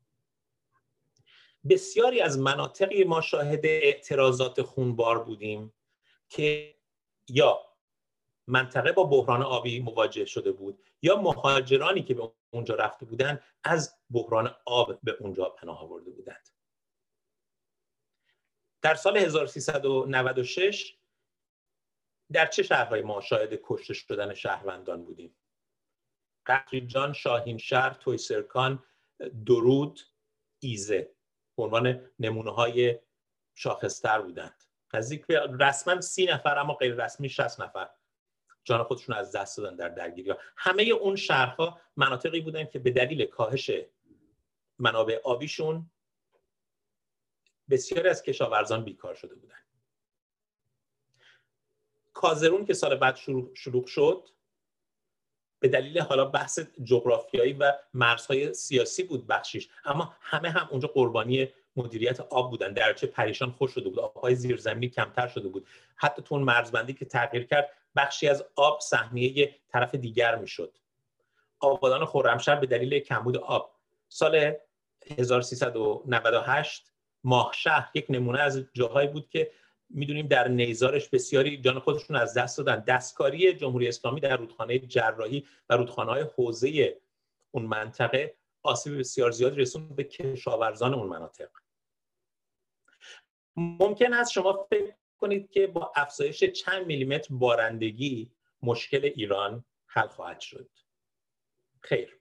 [1.70, 5.74] بسیاری از مناطقی ما شاهد اعتراضات خونبار بودیم
[6.30, 6.76] که
[7.30, 7.60] یا
[8.48, 13.96] منطقه با بحران آبی مواجه شده بود یا مهاجرانی که به اونجا رفته بودند از
[14.12, 16.50] بحران آب به اونجا پناه آورده بودند.
[18.82, 20.96] در سال 1396
[22.32, 25.36] در چه شهرهای ما شاهد کشته شدن شهروندان بودیم؟
[26.46, 28.84] قطریجان شاهین شهر تویسرکان
[29.46, 30.00] درود
[30.60, 31.12] ایزه.
[31.58, 33.00] عنوان نمونه های
[33.56, 34.64] شاخصتر بودند.
[34.94, 35.26] نزدیک
[35.60, 37.90] رسما سی نفر اما غیر رسمی 60 نفر
[38.64, 40.34] جان خودشون از دست دادن در درگیری.
[40.58, 43.72] همه اون شهرها مناطقی بودن که به دلیل کاهش
[44.80, 45.92] منابع آبیشون
[47.70, 49.56] بسیاری از کشاورزان بیکار شده بودن
[52.14, 53.16] کازرون که سال بعد
[53.54, 54.30] شروع شد
[55.60, 59.70] به دلیل حالا بحث جغرافیایی و مرزهای سیاسی بود بخشیش.
[59.86, 62.74] اما همه هم اونجا قربانی مدیریت آب بودن.
[62.74, 64.00] درچه پریشان خوش شده بود.
[64.00, 65.68] آبهای زیرزمینی کمتر شده بود.
[65.96, 70.78] حتی تو اون مرزبندی که تغییر کرد بخشی از آب سهمیه طرف دیگر می‌شد.
[71.60, 73.76] آبادان خرمشهر به دلیل کمبود آب.
[74.10, 74.56] سال
[75.18, 76.89] 1398
[77.24, 79.52] ماه شهر یک نمونه از جاهایی بود که
[79.90, 82.84] می‌دونیم در نیزارش بسیاری جان خودشون از دست دادن.
[82.88, 86.98] دستکاری جمهوری اسلامی در رودخانه جراحی و رودخانه های حوزه
[87.52, 91.50] اون منطقه آسیب بسیار زیاد رسون به کشاورزان اون مناطق.
[93.56, 98.32] ممکن است شما فکر کنید که با افزایش چند میلیمتر بارندگی
[98.64, 100.70] مشکل ایران حل خواهد شد.
[101.82, 102.20] خیر.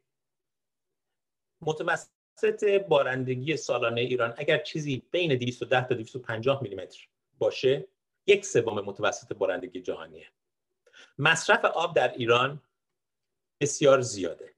[2.44, 7.88] متوسط بارندگی سالانه ایران اگر چیزی بین 210 تا 250 میلیمتر باشه
[8.26, 10.26] یک سوم متوسط بارندگی جهانیه.
[11.18, 12.62] مصرف آب در ایران
[13.60, 14.54] بسیار زیاده.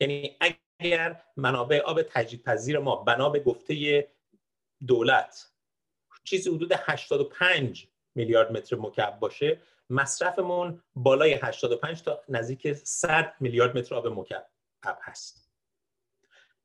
[0.00, 0.36] یعنی
[0.80, 4.08] اگر منابع آب تجدیدپذیر ما بنا به گفته
[4.86, 5.50] دولت
[6.24, 13.94] چیزی حدود 85 میلیارد متر مکعب باشه مصرفمون بالای 85 تا نزدیک 100 میلیارد متر
[13.94, 14.46] آب مکعب
[15.02, 15.43] هست.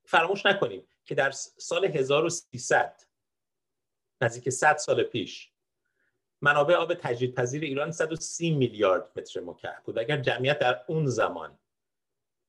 [0.10, 3.02] فراموش نکنیم که در سال 1300
[4.22, 5.52] نزدیک 100 سال پیش
[6.42, 10.00] منابع آب تجدیدپذیر ایران 130 میلیارد متر مکعب بود.
[10.00, 11.60] اگر جمعیت در اون زمان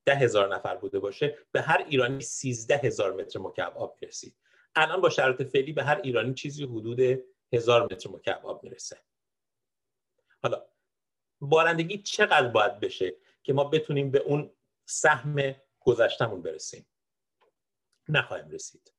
[0.05, 4.35] ده هزار نفر بوده باشه به هر ایرانی 13 هزار متر مکعب آب می‌رسید.
[4.75, 8.97] الان با شرایط فعلی به هر ایرانی چیزی حدود هزار متر مکعب آب می‌رسه.
[10.43, 10.65] حالا
[11.41, 14.51] بارندگی چقدر باید بشه که ما بتونیم به اون
[14.85, 16.85] سهم گذشتمون برسیم؟
[18.09, 18.93] نخواهیم رسید.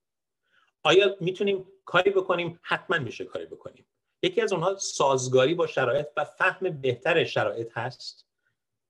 [0.83, 3.87] آیا می‌تونیم کاری بکنیم؟ حتما میشه کاری بکنیم.
[4.23, 8.29] یکی از اونها سازگاری با شرایط و فهم بهتر شرایط هست.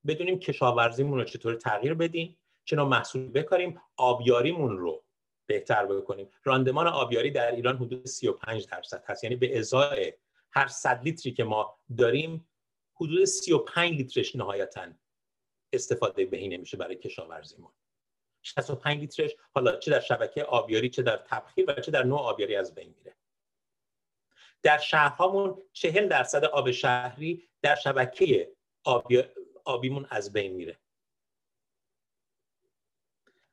[0.06, 5.04] بدونیم کشاورزیمون رو چطور تغییر بدیم چه نوع محصول بکاریم آبیاریمون رو
[5.46, 6.28] بهتر بکنیم.
[6.44, 9.24] راندمان آبیاری در ایران حدود 35 درصد هست.
[9.24, 10.12] یعنی به ازای
[10.50, 12.48] هر 100 لیتری که ما داریم
[12.94, 14.86] حدود 35 لیترش نهایتا
[15.72, 17.72] استفاده بهینه میشه برای کشاورزیمون.
[18.42, 22.56] 65 لیترش حالا چه در شبکه آبیاری چه در تبخیر و چه در نوع آبیاری
[22.56, 23.16] از بین میره.
[24.62, 28.52] در شهرهامون 40 درصد آب شهری در شبکه
[28.84, 29.22] آبی...
[29.64, 30.78] آبیمون از بین میره.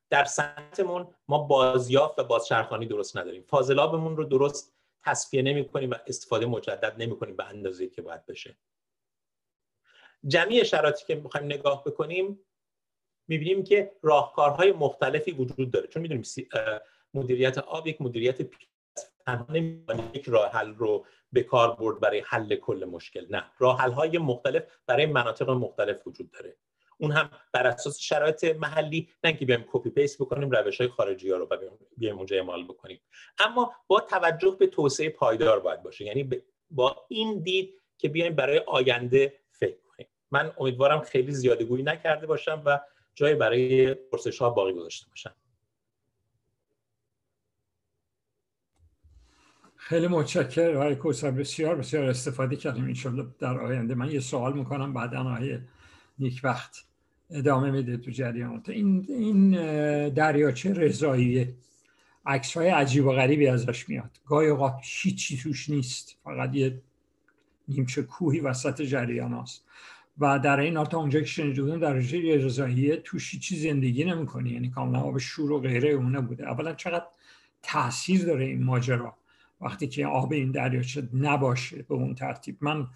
[0.09, 3.43] در صنعتمون ما بازیافت و بازچرخانی درست نداریم.
[3.43, 8.25] فاضلابمون رو درست تصفیه نمی کنیم و استفاده مجدد نمی کنیم به اندازه که باید
[8.25, 8.57] بشه.
[10.27, 12.39] جمعی شرایطی که می‌خوایم نگاه بکنیم
[13.29, 15.87] می‌بینیم که راهکارهای مختلفی وجود داره.
[15.87, 16.23] چون می‌دونیم
[17.13, 18.37] مدیریت آب یک مدیریت
[19.25, 19.57] تنها
[20.13, 23.25] یک راه حل رو به کار برد برای حل کل مشکل.
[23.29, 23.45] نه.
[23.59, 26.55] راه حل های مختلف برای مناطق مختلف وجود داره.
[26.97, 31.31] اون هم بر اساس شرایط محلی نه که بیایم copy paste بکنیم روش های خارجی
[31.31, 31.47] ها رو
[31.97, 33.01] بیایم اونجا اعمال بکنیم.
[33.39, 36.05] اما با توجه به توسعه پایدار باید باشه.
[36.05, 36.29] یعنی
[36.71, 40.07] با این دید که بیایم برای آینده فکر کنیم.
[40.31, 42.79] من امیدوارم خیلی زیاده گویی نکرده باشم و
[43.15, 45.35] جای برای پرسش ها باقی گذاشته باشم
[49.75, 53.95] خیلی متشکر آقای کوسر بسیار بسیار استفاده کردیم این در آینده.
[53.95, 55.59] من یه سوال می‌کنم بعدا آقای
[56.19, 56.85] نیک وقت
[57.29, 59.51] ادامه میده تو جریانات این این
[60.09, 61.55] دریاچه رضاییه.
[62.25, 64.19] عکس های عجیب و غریبی ازش میاد.
[64.25, 66.17] گاهی اوقات هیچی توش نیست.
[66.23, 66.81] فقط یه
[67.67, 69.65] نیمچه کوهی وسط جریان هست
[70.19, 74.49] و در این تا اونجا که شنیده بودم در رضاییه توش هیچی زندگی نمی‌کنی.
[74.49, 76.47] یعنی کاملا آب شور و غیره اونه بوده.
[76.47, 77.05] اولا چقدر
[77.63, 79.15] تاثیر داره این ماجرا.
[79.61, 82.57] وقتی که آب این دریاچه نباشه به اون ترتیب.
[82.61, 82.87] من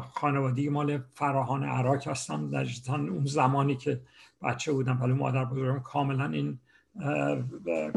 [0.00, 2.50] خانوادگی مال فراهان عراق هستم.
[2.50, 4.00] در اون زمانی که
[4.42, 6.58] بچه بودم ولی مادر بزرگم کاملا این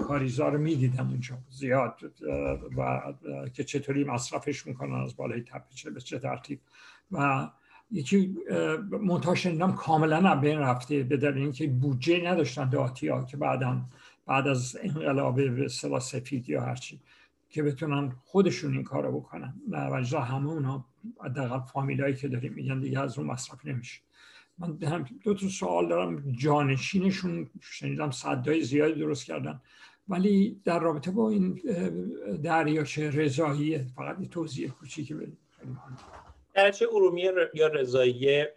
[0.08, 1.38] کاریزا رو می‌دیدم اونجا.
[1.50, 2.00] زیاد
[2.78, 3.02] و
[3.54, 6.60] که چطوری مصرفش می‌کنن از بالای تپه به چه ترتیب.
[7.12, 7.48] و
[7.92, 8.36] یکی
[9.02, 13.82] منتها شنیدم کاملا بین رفته به دلیل اینکه بودجه نداشتن دهاتی ها که بعدا
[14.26, 15.68] بعد از انقلاب به
[16.00, 17.00] سفید یا هرچی
[17.50, 19.54] که بتونن خودشون این کارو بکنن.
[19.70, 19.78] و
[20.22, 20.86] همه اونا
[21.24, 24.02] حداقل فامیلایی که داریم میگن دیگه از اون مصرف نمیشه.
[24.58, 24.78] من
[25.24, 26.32] دو تا سوال دارم.
[26.32, 29.62] جانشینشون شنیدم صدای زیادی درست کردن.
[30.08, 31.62] ولی در رابطه با این
[32.44, 35.38] دریاچه رضاییه فقط یه توضیح کوچیکی بدید
[36.54, 38.56] دریاچه ارومیه یا رضاییه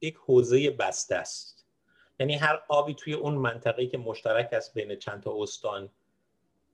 [0.00, 1.66] یک حوزه بسته است.
[2.20, 5.90] یعنی هر آبی توی اون منطقه‌ای که مشترک است بین چند تا استان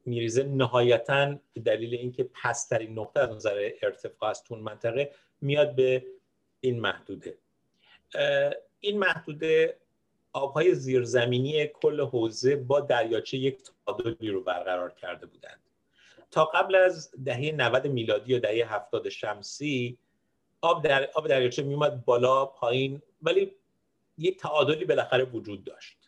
[0.06, 6.06] میریزه نهایتا به دلیل اینکه پسترین نقطه از نظر ارتفاع است اون منطقه میاد به
[6.60, 7.38] این محدوده.
[8.80, 9.76] این محدوده
[10.32, 15.60] آبهای زیرزمینی کل حوزه با دریاچه یک تعادلی رو برقرار کرده بودند
[16.34, 19.98] تا قبل از دهه 90 میلادی یا دهه 70 شمسی
[20.60, 23.52] آب در آب دریاچه میومد بالا پایین ولی
[24.18, 25.98] یک تعادلی بالاخره وجود داشت.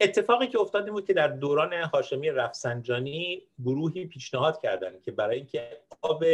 [0.00, 5.36] اتفاقی که افتاد این بود که در دوران هاشمی رفسنجانی گروهی پیشنهاد کردند که برای
[5.36, 6.24] اینکه آب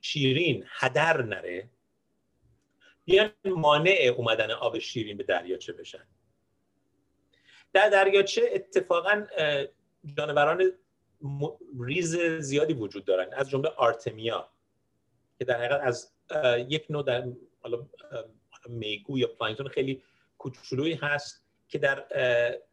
[0.00, 1.68] شیرین هدر نره
[3.04, 6.06] بیان مانع اومدن آب شیرین به دریاچه بشن.
[7.72, 9.26] در دریاچه اتفاقا
[10.16, 10.72] جانوران
[11.80, 13.32] ریز زیادی وجود دارن.
[13.32, 14.48] از جمله آرتمیا
[15.38, 16.12] که در حقیقت از
[16.68, 17.28] یک نوع در
[18.68, 20.02] میگو یا پلانکتون خیلی
[20.38, 22.04] کوچولویی هست که در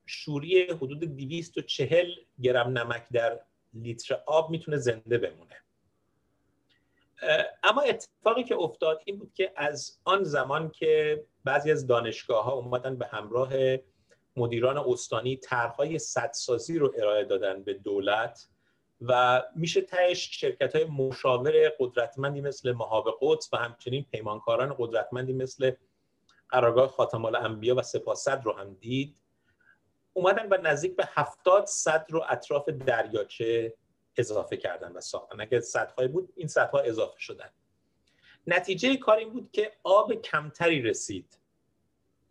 [0.05, 3.39] شوری حدود 240 گرم نمک در
[3.73, 5.55] لیتر آب می‌تونه زنده بمونه.
[7.63, 12.51] اما اتفاقی که افتاد این بود که از آن زمان که بعضی از دانشگاه ها
[12.51, 13.49] اومدن به همراه
[14.37, 18.47] مدیران استانی طرحهای سدسازی رو ارائه دادن به دولت
[19.01, 25.71] و میشه تهش شرکت های مشاور قدرتمندی مثل مهاب قدس و همچنین پیمانکاران قدرتمندی مثل
[26.49, 29.17] قرارگاه خاتم الانبیا و سپاسد رو هم دید.
[30.13, 33.73] اومدن و نزدیک به هفتاد صد رو اطراف دریاچه
[34.17, 35.41] اضافه کردن و ساختن.
[35.41, 37.49] اگر صدهای بود این صدها اضافه شدن.
[38.47, 41.37] نتیجه کار این بود که آب کمتری رسید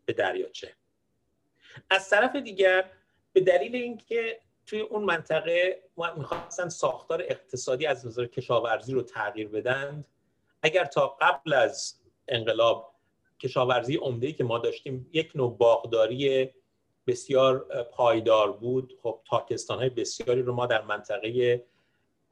[0.05, 0.75] به دریاچه.
[1.91, 2.91] از طرف دیگر
[3.33, 5.83] به دلیل اینکه توی اون منطقه
[6.17, 10.05] می‌خواستن ساختار اقتصادی از نظر کشاورزی رو تغییر بدن
[10.63, 12.95] اگر تا قبل از انقلاب
[13.41, 16.51] کشاورزی عمده که ما داشتیم یک نوع باغداری
[17.07, 17.59] بسیار
[17.93, 21.65] پایدار بود خب تاکستان های بسیاری رو ما در منطقه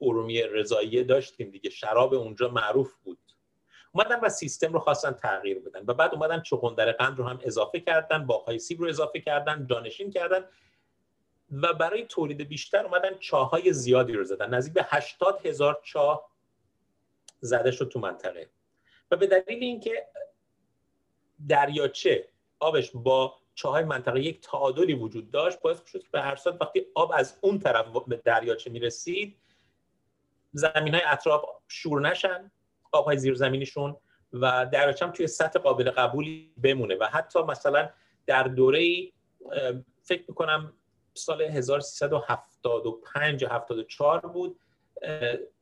[0.00, 3.18] ارومیه رضاییه داشتیم دیگه شراب اونجا معروف بود.
[3.94, 7.80] اومدن و سیستم رو خواستن تغییر بدن و بعد اومدن چغندر قند رو هم اضافه
[7.80, 10.44] کردن باغهای سیب رو اضافه کردن جانشین کردن
[11.50, 14.54] و برای تولید بیشتر اومدن چاهای زیادی رو زدن.
[14.54, 16.30] نزدیک به 80 هزار چاه
[17.40, 18.50] زده شد تو منطقه.
[19.10, 20.06] و به دلیل اینکه
[21.48, 22.28] دریاچه
[22.60, 26.86] آبش با چاهای منطقه یک تعادلی وجود داشت باعث شد که به هر صورت وقتی
[26.94, 29.36] آب از اون طرف به دریاچه می‌رسید
[30.52, 32.50] زمین های اطراف شور نشن.
[32.94, 33.96] آبهای زیرزمینیشون
[34.32, 37.90] و دریاچه هم توی سطح قابل قبولی بمونه و حتی مثلا
[38.26, 39.10] در دوره
[40.02, 40.72] فکر می‌کنم
[41.14, 44.60] سال 1375 74 بود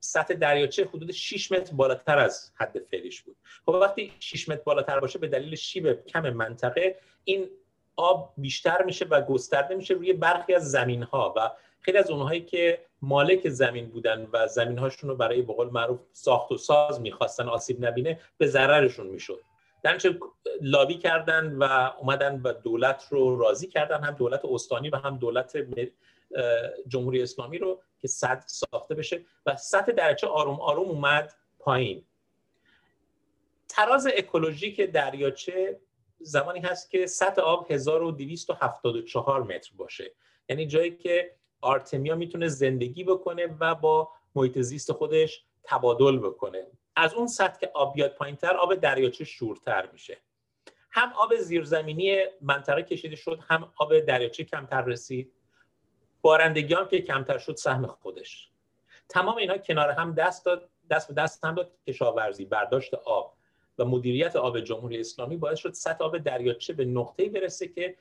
[0.00, 3.36] سطح دریاچه حدود 6 متر بالاتر از حد فعلیش بود.
[3.66, 7.50] خب وقتی 6 متر بالاتر باشه به دلیل شیب کم منطقه این
[7.96, 11.50] آب بیشتر میشه و گسترده میشه روی برخی از زمین ها و
[11.82, 16.52] خیلی از اونهایی که مالک زمین بودن و زمین هاشون رو برای بقول معروف ساخت
[16.52, 19.40] و ساز می‌خواستن آسیب نبینه به ضررشون می‌شد.
[19.82, 20.18] درنچه
[20.60, 25.56] لابی کردن و اومدن و دولت رو راضی کردن هم دولت استانی و هم دولت
[26.88, 32.04] جمهوری اسلامی رو که صد ساخته بشه و سطح درچه آروم آروم اومد پایین.
[33.68, 35.80] تراز اکولوژیک دریاچه
[36.20, 40.12] زمانی هست که سطح آب 1274 متر باشه.
[40.48, 46.66] یعنی جایی که آرتمیا می‌تونه زندگی بکنه و با محیط زیست خودش تبادل بکنه.
[46.96, 50.18] از اون سطح که آب بیاد پایینتر آب دریاچه شورتر میشه.
[50.90, 55.32] هم آب زیرزمینی منطقه کشیده شد هم آب دریاچه کمتر رسید.
[56.22, 58.50] بارندگی هم که کمتر شد سهم خودش.
[59.08, 63.36] تمام اینها کنار هم دست داد دست به دست هم داد کشاورزی برداشت آب
[63.78, 67.96] و مدیریت آب جمهوری اسلامی باعث شد سطح آب دریاچه به نقطه‌ای برسه که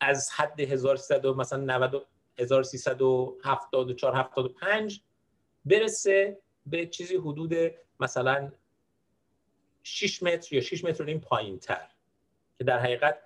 [0.00, 2.06] از حد 1300 مثلا 90
[2.38, 5.00] 1374 75
[5.64, 7.54] برسه به چیزی حدود
[8.00, 8.52] مثلا
[9.82, 11.88] 6 متر یا 6 متر این پایین تر
[12.58, 13.18] که در حقیقت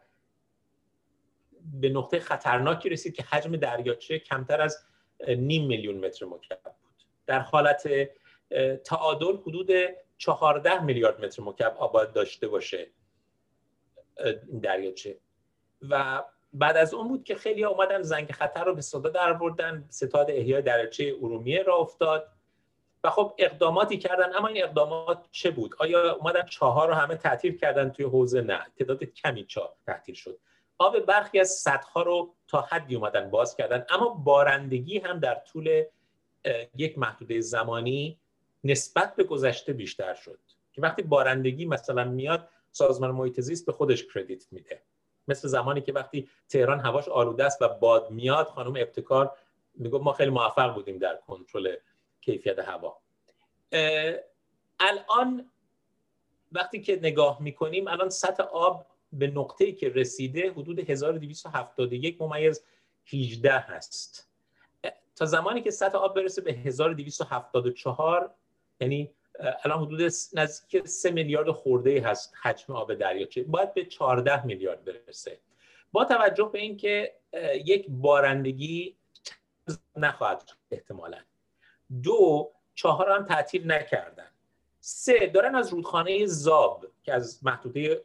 [1.80, 4.86] به نقطه خطرناکی رسید که حجم دریاچه کمتر از
[5.28, 7.06] نیم میلیون متر مکعب بود.
[7.26, 7.88] در حالت
[8.84, 9.70] تعادل حدود
[10.18, 12.90] 14 میلیارد متر مکعب آباد داشته باشه
[14.48, 15.18] این دریاچه.
[15.82, 19.84] و بعد از اون بود که خیلی اومدن زنگ خطر رو به صدا در بردن
[19.88, 22.28] ستاد احیای دریاچه ارومیه را افتاد
[23.04, 24.34] و خب اقداماتی کردن.
[24.36, 28.66] اما این اقدامات چه بود؟ آیا اومدن چاها رو همه تعطیل کردن توی حوزه؟ نه
[28.78, 30.38] تعداد کمی چاه تعطیل شد.
[30.78, 33.86] آب برخی از سدها رو تا حدی اومدن باز کردن.
[33.90, 35.84] اما بارندگی هم در طول
[36.76, 38.18] یک محدوده زمانی
[38.64, 40.38] نسبت به گذشته بیشتر شد.
[40.72, 44.82] که وقتی بارندگی مثلا میاد سازمان محیط زیست به خودش کردیت میده.
[45.28, 49.36] مثل زمانی که وقتی تهران هواش آلوده است و باد میاد خانم ابتکار
[49.74, 51.76] میگه ما خیلی موفق بودیم در کنترل
[52.20, 52.98] کیفیت هوا.
[54.80, 55.50] الان
[56.52, 62.64] وقتی که نگاه می‌کنیم الان سطح آب به نقطه‌ای که رسیده حدود 1271 ممیز
[63.06, 64.30] 18 هست.
[65.16, 68.34] تا زمانی که سطح آب برسه به 1274
[68.80, 69.10] یعنی
[69.40, 73.42] الان حدود نزدیک سه میلیارد خورده هست حجم آب دریاچه.
[73.42, 75.38] باید به 14 میلیارد برسه.
[75.92, 77.14] با توجه به اینکه
[77.64, 78.96] یک بارندگی
[79.96, 81.18] نخواهد احتمالا.
[82.02, 84.30] دو چهار هم تعطیل نکردن.
[84.80, 88.04] سه دارن از رودخانه زاب که از محدوده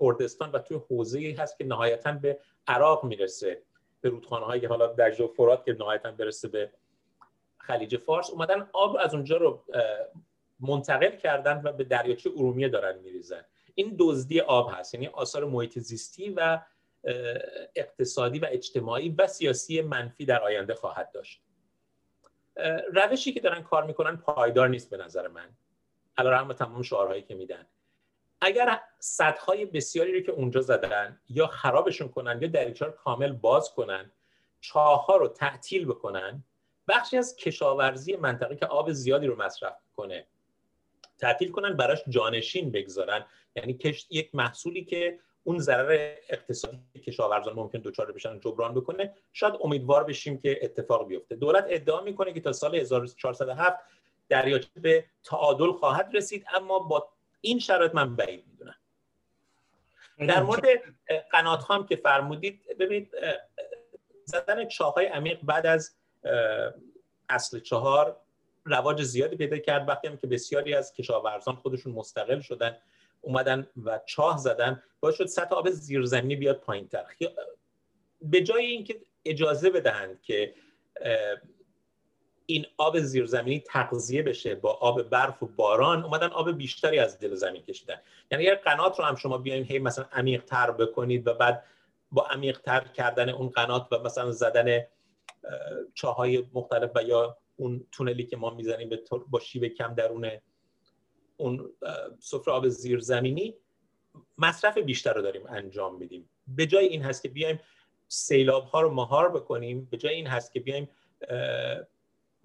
[0.00, 3.62] کردستان و توی حوزه هست که نهایتا به عراق می‌رسه
[4.00, 6.70] به رودخانه هایی حالا در فرات که نهایتا برسه به
[7.58, 9.64] خلیج فارس اومدن آب از اونجا رو
[10.62, 13.44] منتقل کردن و به دریاچه ارومیه دارن میریزن.
[13.74, 16.60] این دزدی آب هست یعنی آثار محیط زیستی و
[17.74, 21.42] اقتصادی و اجتماعی و سیاسی منفی در آینده خواهد داشت.
[22.94, 25.56] روشی که دارن کار می‌کنن پایدار نیست به نظر من.
[26.18, 27.66] علیرغم تمام شعارهایی که میدن.
[28.40, 34.12] اگر سدهای بسیاری رو که اونجا زدن یا خرابشون کنن یا دریچه کامل باز کنن
[34.60, 36.44] چاهها رو تعطیل بکنن
[36.88, 40.26] بخشی از کشاورزی منطقه که آب زیادی رو مصرف کنه
[41.22, 43.24] تعطیل کنن براش جانشین بگذارن.
[43.56, 49.54] یعنی کشت یک محصولی که اون ضرر اقتصادی کشاورزان ممکن دچار بشن جبران بکنه شاید
[49.60, 51.36] امیدوار بشیم که اتفاق بیفته.
[51.36, 53.78] دولت ادعا می‌کنه که تا سال 1407
[54.28, 57.08] دریاچه به تعادل خواهد رسید اما با
[57.40, 58.74] این شرایط من بعید می‌دونم.
[60.18, 60.64] در مورد
[61.32, 63.10] قنات هم که فرمودید ببینید
[64.24, 65.96] زدن چاهای عمیق بعد از
[67.28, 68.16] اصل چهار
[68.64, 69.88] رواج زیادی پیدا کرد.
[69.88, 72.76] وقتی هم که بسیاری از کشاورزان خودشون مستقل شدن
[73.20, 77.04] اومدن و چاه زدن باعث شد سطح آب زیرزمینی بیاد پایین تر
[78.22, 80.54] به جای اینکه اجازه بدهند که
[82.46, 87.34] این آب زیرزمینی تغذیه بشه با آب برف و باران اومدن آب بیشتری از دل
[87.34, 88.00] زمین کشیدن.
[88.30, 91.64] یعنی اگر قنات رو هم شما بیاین هی مثلا عمیق تر بکنید و بعد
[92.12, 94.86] با عمیق تر کردن اون قنات و مثلا زدن
[95.94, 98.90] چاهای مختلف و یا اون تونلی که ما می‌زنیم
[99.30, 100.30] با شیب کم درون
[101.36, 101.70] اون
[102.18, 103.54] سفره آب زیرزمینی
[104.38, 106.30] مصرف بیشتر رو داریم انجام میدیم.
[106.46, 107.60] به جای این هست که بیایم
[108.08, 110.88] سیلاب ها رو مهار بکنیم به جای این هست که بیایم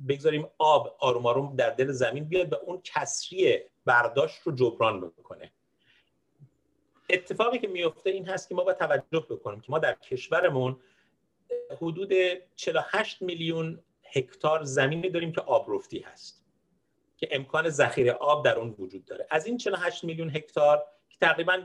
[0.07, 5.51] بگذاریم آب آروم آروم در دل زمین بیاد و اون کسری برداشت رو جبران بکنه.
[7.09, 10.79] اتفاقی که میفته این هست که ما باید توجه بکنیم که ما در کشورمون
[11.81, 12.13] حدود
[12.55, 13.79] 48 میلیون
[14.13, 16.45] هکتار زمینی داریم که آبرفتی هست
[17.17, 19.27] که امکان ذخیره آب در اون وجود داره.
[19.29, 21.63] از این 48 میلیون هکتار که تقریبا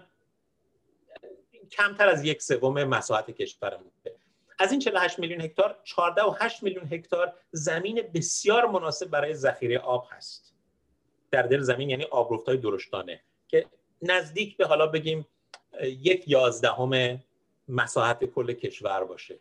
[1.70, 3.90] کمتر از یک سوم مساحت کشورمون
[4.58, 9.78] از این 48 میلیون هکتار 14 و 8 میلیون هکتار زمین بسیار مناسب برای ذخیره
[9.78, 10.54] آب هست.
[11.30, 12.06] در دل زمین یعنی
[12.46, 13.66] های درشتانه که
[14.02, 15.26] نزدیک به حالا بگیم
[15.82, 17.22] یک یازدهم
[17.68, 19.38] مساحت کل کشور باشه.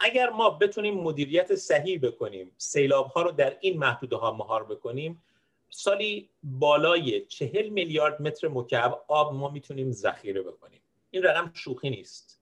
[0.00, 5.22] اگر ما بتونیم مدیریت صحیح بکنیم سیلاب ها رو در این محدوده ها مهار بکنیم
[5.70, 10.80] سالی بالای چهل میلیارد متر مکعب آب ما می‌تونیم ذخیره بکنیم.
[11.10, 12.40] این رقم شوخی نیست.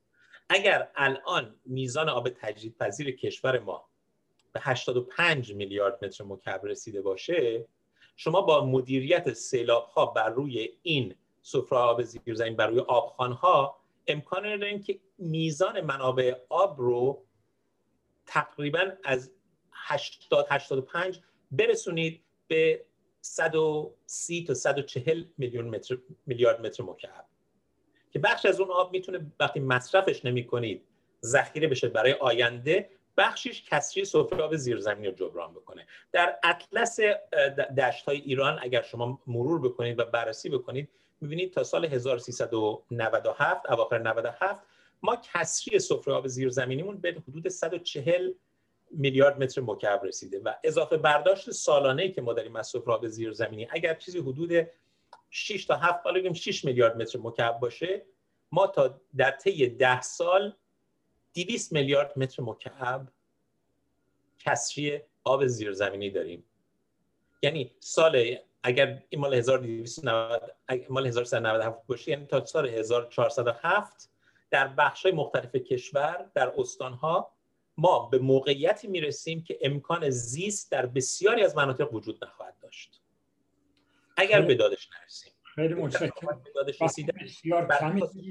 [0.48, 3.84] اگر الان میزان آب تجدید پذیر کشور ما
[4.52, 7.64] به 85 میلیارد متر مکعب رسیده باشه
[8.16, 13.76] شما با مدیریت سیلاب ها بر روی این سفره آب زیرزمین بر روی آبخان ها
[14.06, 17.22] امکان داریم که میزان منابع آب رو
[18.32, 19.30] تقریبا از
[19.72, 21.20] 80 85
[21.50, 22.84] برسونید به
[23.20, 27.24] 130 تا 140 میلیون متر میلیارد متر مکعب
[28.10, 30.84] که بخش از اون آب می‌تونه وقتی مصرفش نمی کنید
[31.24, 35.86] ذخیره بشه برای آینده بخشیش کسری سفره آب زیرزمینی رو جبران بکنه.
[36.12, 37.00] در اطلس
[37.78, 40.88] دشت های ایران اگر شما مرور بکنید و بررسی بکنید
[41.20, 44.60] می‌بینید تا سال 1397 اواخر 97
[45.02, 48.32] ما کسری سفره آب زیرزمینیمون به حدود 140
[48.90, 53.68] میلیارد متر مکعب رسیده و اضافه برداشت سالانه که ما داریم از سفره آب زیرزمینی
[53.70, 54.66] اگر چیزی حدود
[55.30, 58.02] 6 تا 7 حالا 6 میلیارد متر مکعب باشه
[58.52, 60.56] ما تا در طی 10 سال
[61.34, 63.08] 200 میلیارد متر مکعب
[64.38, 66.44] کسری آب زیرزمینی داریم.
[67.42, 70.54] یعنی سال اگر این مال 1290
[70.88, 74.11] مال 1397 باشه یعنی تا سال 1407
[74.52, 77.32] در بخش های مختلف کشور در استانها
[77.76, 83.02] ما به موقعیتی می‌رسیم که امکان زیست در بسیاری از مناطق وجود نخواهد داشت.
[84.16, 85.32] اگر به دادش نرسیم.
[85.54, 86.42] خیلی متشکرم.
[87.22, 87.68] بسیار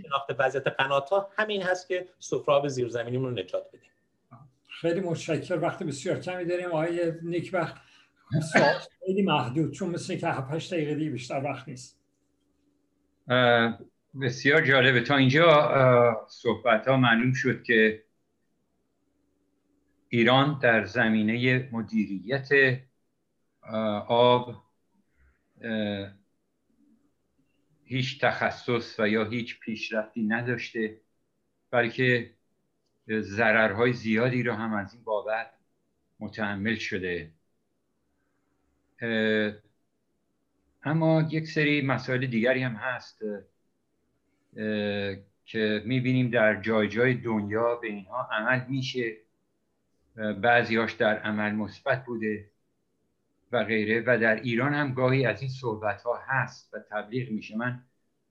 [0.02, 3.92] شناخت وضعیت قنات ها همین هست که سفراب زیرزمینی رو نجات بدیم.
[4.82, 6.68] خیلی متشکر وقت بسیار کمی داریم.
[6.68, 7.56] آقای نیک
[9.06, 12.02] خیلی محدود چون مثل که 7 دقیقه دیگه بیشتر وقت نیست.
[14.20, 15.02] بسیار جالبه.
[15.02, 18.04] تا اینجا صحبت ها معلوم شد که
[20.10, 22.50] ایران در زمینه مدیریت
[24.08, 24.64] آب
[27.84, 31.02] هیچ تخصص و یا هیچ پیشرفتی نداشته
[31.72, 32.34] بلکه
[33.10, 35.52] ضررهای زیادی رو هم از این بابت
[36.20, 37.32] متحمل شده.
[40.84, 43.22] اما یک سری مسائل دیگری هم هست.
[45.46, 49.18] که می‌بینیم در جای جای دنیا به اینها عمل میشه.
[50.42, 52.50] بعضیاش در عمل مثبت بوده
[53.52, 54.04] و غیره.
[54.08, 57.58] و در ایران هم گاهی از این صحبت ها هست و تبلیغ میشه.
[57.58, 57.80] من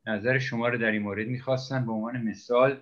[0.06, 1.86] نظر شما رو در این مورد می‌خواستم.
[1.86, 2.80] به عنوان مثال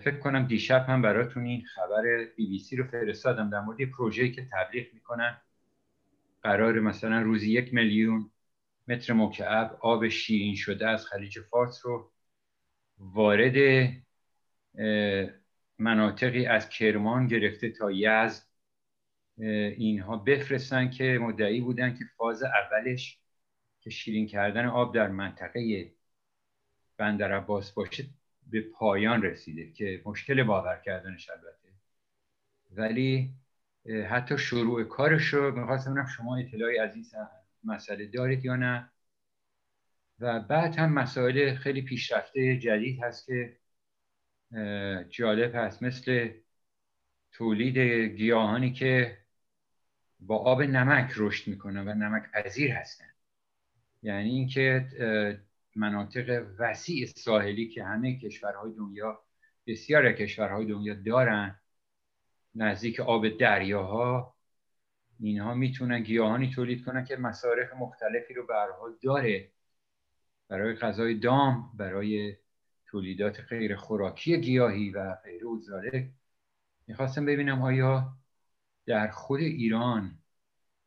[0.00, 2.02] فکر کنم دیشب هم براتون این خبر
[2.36, 3.50] بی بی سی رو فرستادم.
[3.50, 5.36] در مورد پروژه‌ای که تبلیغ می‌کنن.
[6.42, 8.30] قرار مثلا روزی یک میلیون
[8.90, 12.12] متر مکعب آب شیرین شده از خلیج فارس رو
[12.98, 13.88] وارد
[15.78, 18.42] مناطقی از کرمان گرفته تا یزد.
[19.76, 23.18] اینها بفرستن که مدعی بودن که فاز اولش
[23.80, 25.92] که شیرین کردن آب در منطقه
[26.96, 28.04] بندر عباس باشه
[28.46, 31.68] به پایان رسیده که مشکل باور کردنش البته.
[32.70, 33.34] ولی
[34.08, 37.04] حتی شروع کارش رو می‌خواستم شما اطلاعی از این
[37.64, 38.90] مسئله دارید یا نه.
[40.20, 43.56] و بعد هم مسائل خیلی پیشرفته جدید هست که
[45.10, 45.82] جالب هست.
[45.82, 46.30] مثل
[47.32, 47.78] تولید
[48.16, 49.18] گیاهانی که
[50.20, 53.10] با آب نمک رشد می‌کنن و نمک پذیر هستن.
[54.02, 54.86] یعنی اینکه
[55.76, 59.24] مناطق وسیع ساحلی که همه کشورهای دنیا
[59.66, 61.60] بسیار کشورهای دنیا دارن
[62.54, 64.36] نزدیک آب دریاها
[65.20, 68.54] اینها می‌تونن گیاهانی تولید کنن که مصارف مختلفی رو به
[69.02, 69.50] داره.
[70.48, 72.36] برای غذای دام برای
[72.86, 75.58] تولیدات غیر خوراکی گیاهی و غیره و
[76.86, 78.12] می‌خواستم ببینم آیا
[78.86, 80.18] در خود ایران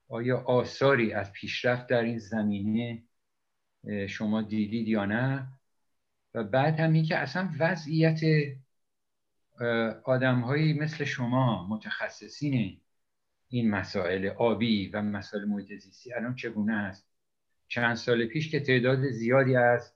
[0.08, 3.04] آیا آثاری از پیشرفت در این زمینه
[4.10, 5.48] شما دیدید یا نه؟
[6.34, 8.22] و بعد هم که اصلا وضعیت
[10.04, 12.82] آدمهایی مثل شما متخصصین
[13.54, 17.08] این مسائل آبی و مسائل محیط زیستی الان چگونه است؟
[17.68, 19.94] چند سال پیش که تعداد زیادی از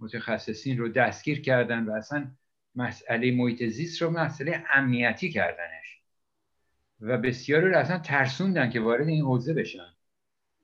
[0.00, 2.30] متخصصین رو دستگیر کردن و اصلا
[2.74, 6.02] مسئله محیط زیست رو مسئله امنیتی کردنش.
[7.00, 9.94] و بسیاری رو اصلا ترسوندن که وارد این حوزه بشن.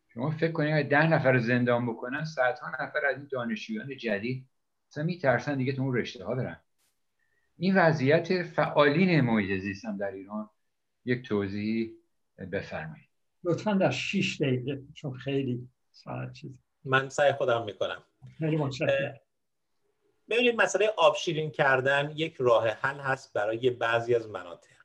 [0.08, 4.46] شما فکر کنید ده نفر رو زندان بکنن صدها نفر از این دانشجویان جدید
[4.90, 6.60] اصلا میترسن دیگه تو اون رشته ها برن.
[7.58, 10.50] این وضعیت فعالین محیط زیست هم در ایران
[11.04, 11.96] یک توضیحی
[12.38, 13.08] بفرمایید.
[13.44, 16.50] لطفا در 6 دقیقه چون خیلی ساعت چیز.
[16.84, 18.04] من سعی خودم می‌کنم.
[18.38, 19.20] خیلی متشکرم.
[20.28, 24.76] ببینید مسئله آب شیرین کردن یک راه حل هست برای بعضی از مناطق.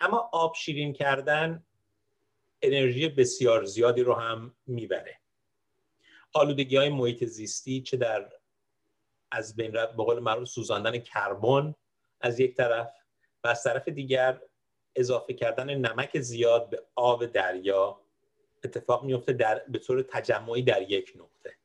[0.00, 1.64] اما آب شیرین کردن
[2.62, 5.20] انرژی بسیار زیادی رو هم می‌بره.
[6.32, 8.32] آلودگی های محیط زیستی چه در
[9.30, 11.74] از بین به قول معروف سوزاندن کربن
[12.20, 12.92] از یک طرف
[13.44, 14.40] و از طرف دیگر
[14.96, 18.00] اضافه کردن نمک زیاد به آب دریا
[18.64, 21.56] اتفاق میفته در به طور تجمعی در یک نقطه.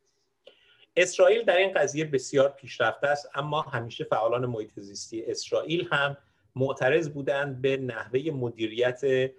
[0.96, 6.18] اسرائیل در این قضیه بسیار پیشرفته است اما همیشه فعالان محیط زیستی اسرائیل هم
[6.56, 9.32] معترض بودند به نحوه مدیریت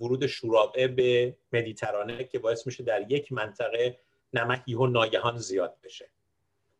[0.00, 3.98] ورود شورابه به مدیترانه که باعث میشه در یک منطقه
[4.32, 6.10] نمک یهو ناگهان زیاد بشه.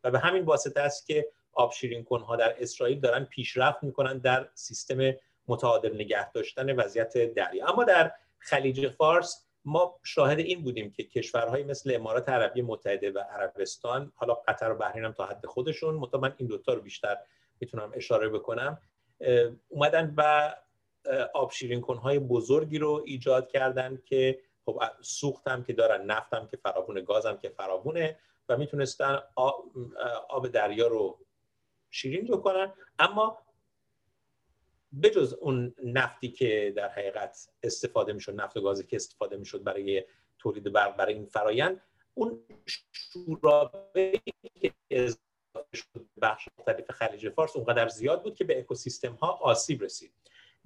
[0.05, 4.49] و به همین واسطه است که آب شیرین کنها در اسرائیل دارن پیشرفت می‌کنن در
[4.55, 5.13] سیستم
[5.49, 7.67] متعادل نگه داشتن وضعیت دریا.
[7.67, 13.19] اما در خلیج فارس ما شاهد این بودیم که کشورهایی مثل امارات عربی متحده و
[13.19, 17.17] عربستان حالا قطر و بحرین هم تا حد خودشون مطمئن این دوتا رو بیشتر
[17.61, 18.79] می‌تونم اشاره بکنم
[19.69, 20.55] اومدن و
[21.35, 26.49] آب شیرین کنهای بزرگی رو ایجاد کردن که خب سوخت هم که دارن نفت هم
[26.49, 28.19] که فراوونه گاز هم که فراوونه
[28.49, 29.19] و می‌تونستن
[30.29, 31.19] آب دریا رو
[31.91, 32.73] شیرین بکنن.
[32.99, 33.39] اما
[35.03, 40.05] بجز اون نفتی که در حقیقت استفاده می‌شد نفت و گازی که استفاده می‌شد برای
[40.39, 41.81] تولید برق برای این فرایند
[42.15, 42.45] اون
[42.93, 44.21] شورابه
[44.61, 45.23] که اضافه
[45.75, 50.13] شد بخش مختلف خلیج فارس اونقدر زیاد بود که به اکوسیستم ها آسیب رسید.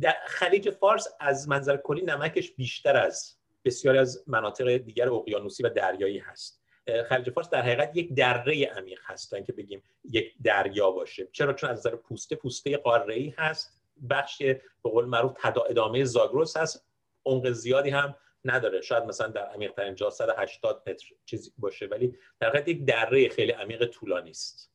[0.01, 5.69] در خلیج فارس از منظر کلی نمکش بیشتر از بسیاری از مناطق دیگر اقیانوسی و
[5.69, 6.63] دریایی هست.
[7.09, 11.29] خلیج فارس در حقیقت یک دره عمیق هست تا اینکه بگیم یک دریا باشه.
[11.33, 13.82] چرا؟ چون از نظر پوسته پوسته قاره هست.
[14.11, 16.87] بخش به قول معروف تدا ادامه زاگروس هست
[17.25, 18.81] عمق زیادی هم نداره.
[18.81, 23.29] شاید مثلا در عمیق ترین جا 180 متر چیزی باشه ولی در حقیقت یک دره
[23.29, 24.73] خیلی عمیق طولانی است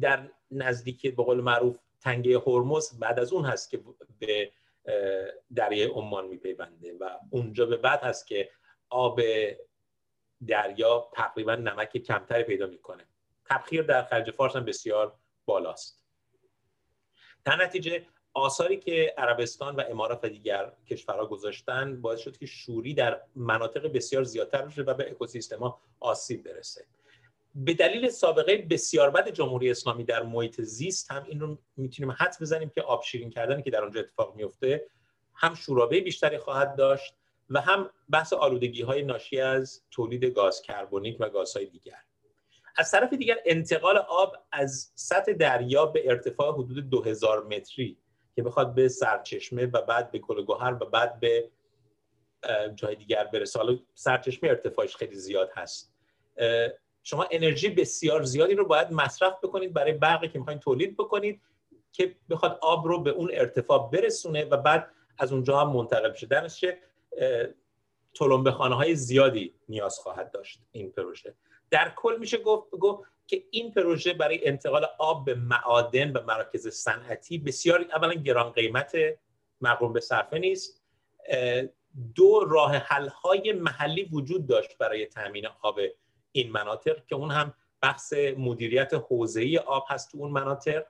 [0.00, 3.80] در نزدیکی به قول معروف تنگه هرمز بعد از اون هست که
[4.18, 4.52] به
[5.54, 8.50] دریای عمان میپیونده و اونجا به بعد هست که
[8.88, 9.20] آب
[10.46, 13.06] دریا تقریبا نمک کمتری پیدا می‌کنه.
[13.44, 15.14] تبخیر در خلیج فارس هم بسیار
[15.46, 16.04] بالاست.
[17.44, 18.02] در نتیجه
[18.34, 23.92] آثاری که عربستان و امارات و دیگر کشورها گذاشتن باعث شد که شوری در مناطق
[23.92, 26.84] بسیار زیادتر بشه و به اکوسیستما آسیب برسه.
[27.54, 32.36] به دلیل سابقه بسیار بد جمهوری اسلامی در محیط زیست هم این رو می‌تونیم حد
[32.40, 34.86] بزنیم که آب شیرین کردن که در آنجا اتفاق میفته
[35.34, 37.14] هم شورابه بیشتری خواهد داشت
[37.50, 41.98] و هم بحث آلودگی های ناشی از تولید گاز کربونیک و گازهای دیگر.
[42.80, 47.98] از طرف دیگر انتقال آب از سطح دریا به ارتفاع حدود 2000 متری
[48.34, 51.50] که بخواد به سرچشمه و بعد به گلگوهر و بعد به
[52.74, 53.58] جای دیگر برسه.
[53.58, 55.92] حالا سرچشمه ارتفاعش خیلی زیاد هست.
[57.02, 61.40] شما انرژی بسیار زیادی رو باید مصرف بکنید برای برقی که می‌خواین تولید بکنید
[61.92, 66.26] که بخواد آب رو به اون ارتفاع برسونه و بعد از اونجا هم منتقل بشه.
[66.26, 66.48] در
[68.14, 71.34] تلمبه خانه های زیادی نیاز خواهد داشت این پروژه.
[71.70, 76.68] در کل میشه گفت گفت که این پروژه برای انتقال آب به معادن و مراکز
[76.68, 78.92] صنعتی بسیار اولا گران قیمت
[79.60, 80.82] مقروم به صرفه نیست
[82.14, 85.80] دو راه حل های محلی وجود داشت برای تامین آب
[86.32, 90.84] این مناطق که اون هم بحث مدیریت حوزه‌ای آب هست تو اون مناطق.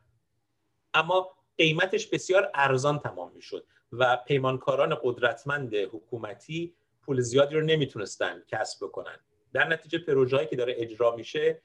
[0.94, 8.86] اما قیمتش بسیار ارزان تمام می‌شد و پیمانکاران قدرتمند حکومتی پول زیادی رو نمی‌تونستن کسب
[8.86, 9.18] بکنن.
[9.52, 11.62] در نتیجه پروژه‌ای که داره اجرا میشه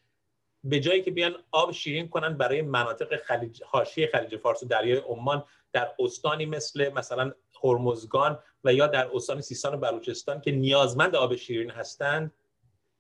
[0.63, 4.97] به جایی که بیان آب شیرین کنن برای مناطق خلیج حاشیه خلیج فارس و دریای
[4.97, 7.31] عمان در استانی مثل مثلا
[7.63, 12.31] هرمزگان و یا در استان سیستان و بلوچستان که نیازمند آب شیرین هستند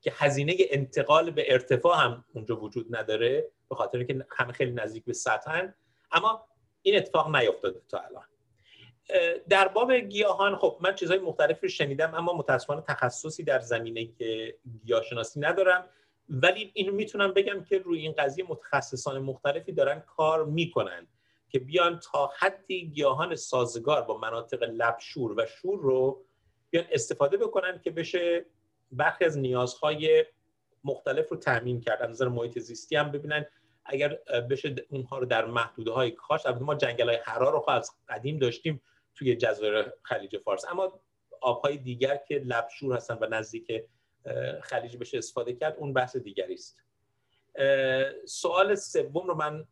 [0.01, 5.05] که هزینه انتقال به ارتفاع هم اونجا وجود نداره به خاطر اینکه همه خیلی نزدیک
[5.05, 5.73] به سطحن.
[6.11, 6.47] اما
[6.81, 8.23] این اتفاق نیفتاده تا الان.
[9.49, 14.57] در باب گیاهان خب من چیزهای مختلفی رو شنیدم اما متاسفانه تخصصی در زمینه که
[14.85, 15.85] گیاهشناسی ندارم.
[16.29, 21.07] ولی اینو می‌تونم بگم که روی این قضیه متخصصان مختلفی دارن کار می‌کنن
[21.49, 26.25] که بیان تا حدی گیاهان سازگار با مناطق لبشور و شور رو
[26.69, 28.45] بیان استفاده بکنن که بشه
[28.91, 30.25] برخی از نیازهای
[30.83, 32.01] مختلف رو تامین کرد.
[32.01, 33.45] از نظر محیط زیستی هم ببینن
[33.85, 38.39] اگر بشه اونها رو در محدوده های کاش ما جنگل های حرار رو از قدیم
[38.39, 38.81] داشتیم
[39.15, 40.65] توی جزایر خلیج فارس.
[40.65, 40.99] اما
[41.41, 43.83] آبهای دیگر که لبشور هستن و نزدیک
[44.61, 46.83] خلیج بشه استفاده کرد اون بحث دیگری است.
[48.25, 49.67] سوال سوم رو من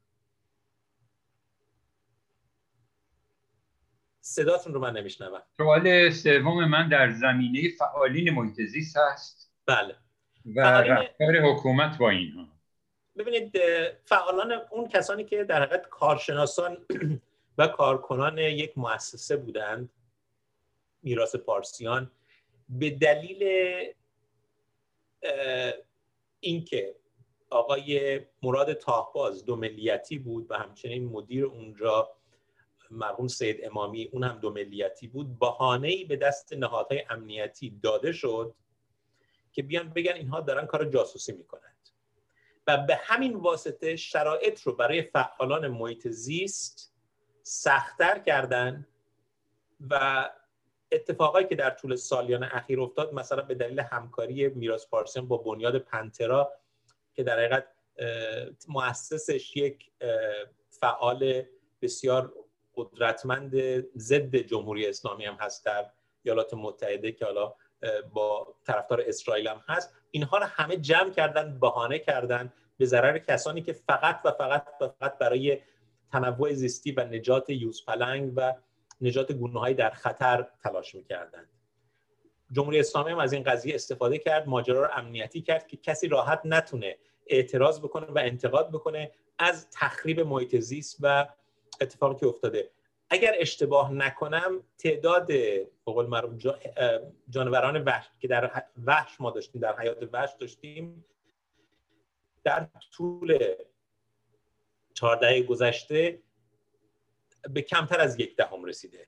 [4.20, 5.42] صداتون رو من نمیشنوم.
[5.58, 9.52] سوال سوم من در زمینه فعالین محیط زیست هست.
[9.66, 9.96] بله.
[10.56, 12.48] و رفتار حکومت با اینها.
[13.18, 13.58] ببینید
[14.06, 16.78] فعالان اون کسانی که در حقیقت کارشناسان
[17.58, 19.90] و کارکنان یک مؤسسه بودند
[21.04, 22.12] میراث پارسیان.
[22.70, 23.44] به دلیل
[26.40, 26.96] اینکه
[27.50, 32.10] آقای مراد تاهباز دو ملیتی بود و همچنین مدیر اونجا
[32.92, 38.12] مرحوم سید امامی اون هم دو ملیتی بود بهانه ای به دست نهادهای امنیتی داده
[38.12, 38.56] شد
[39.52, 41.90] که بیان بگن اینها دارن کار جاسوسی می‌کنند.
[42.68, 46.93] و به همین واسطه شرایط رو برای فعالان محیط زیست
[47.44, 48.88] سختتر کردن
[49.90, 50.30] و
[50.92, 55.78] اتفاقایی که در طول سالیان اخیر افتاد مثلا به دلیل همکاری میراث پارسیان با بنیاد
[55.78, 56.54] پنترا
[57.14, 57.66] که در حقیقت
[58.68, 59.92] مؤسسش یک
[60.70, 61.44] فعال
[61.82, 62.34] بسیار
[62.76, 63.56] قدرتمند
[63.98, 65.90] ضد جمهوری اسلامی هم هست در
[66.24, 67.54] ایالات متحده که حالا
[68.14, 69.94] با طرفدار اسرائیل هم هست.
[70.12, 74.88] اینها رو همه جمع کردن بهانه کردن به ضرر کسانی که فقط و فقط و
[74.88, 75.62] فقط برای
[76.14, 78.54] تنوع زیستی و نجات یوزپلنگ و
[79.02, 81.50] نجات گونه در خطر تلاش می‌کردند.
[82.52, 86.42] جمهوری اسلامی هم از این قضیه استفاده کرد ماجرا رو امنیتی کرد که کسی راحت
[86.46, 86.98] نتونه
[87.28, 91.28] اعتراض بکنه و انتقاد بکنه از تخریب محیط زیست و
[91.82, 92.70] اتفاقی که افتاده.
[93.10, 95.32] اگر اشتباه نکنم تعداد
[95.88, 96.38] بقول
[97.30, 101.06] جانوران وحش که در وحش ما داشتیم در حیات وحش داشتیم
[102.44, 103.38] در طول
[104.94, 106.20] چهار دهه گذشته
[107.50, 109.08] به کمتر از یک دهم رسیده.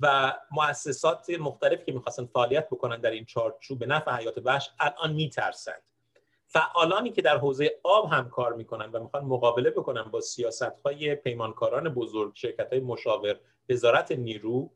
[0.00, 5.12] و مؤسسات مختلف که می‌خواستن فعالیت بکنن در این چارچوب به نفع حیات وحش الان
[5.12, 5.82] میترسند.
[6.46, 11.14] فعالانی که در حوزه آب هم کار می‌کنن و می‌خوان مقابله بکنن با سیاست های
[11.14, 14.70] پیمانکاران بزرگ شرکت های مشاور وزارت نیرو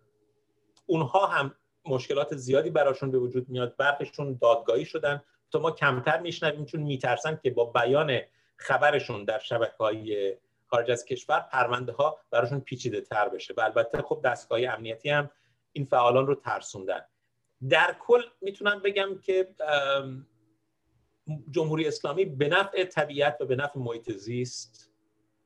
[0.86, 1.54] اونها هم
[1.84, 5.22] مشکلات زیادی براشون به وجود میاد برخشون دادگاهی شدن.
[5.50, 8.20] تا ما کمتر میشنویم چون میترسن که با بیان
[8.62, 10.36] خبرشون در شبکه های
[10.66, 13.54] خارج از کشور پرونده ها براشون پیچیده تر بشه.
[13.56, 15.30] و البته خب دستگاه امنیتی هم
[15.72, 17.00] این فعالان رو ترسوندن.
[17.68, 19.48] در کل می‌تونم بگم که
[21.50, 24.90] جمهوری اسلامی به نفع طبیعت و به نفع محیط زیست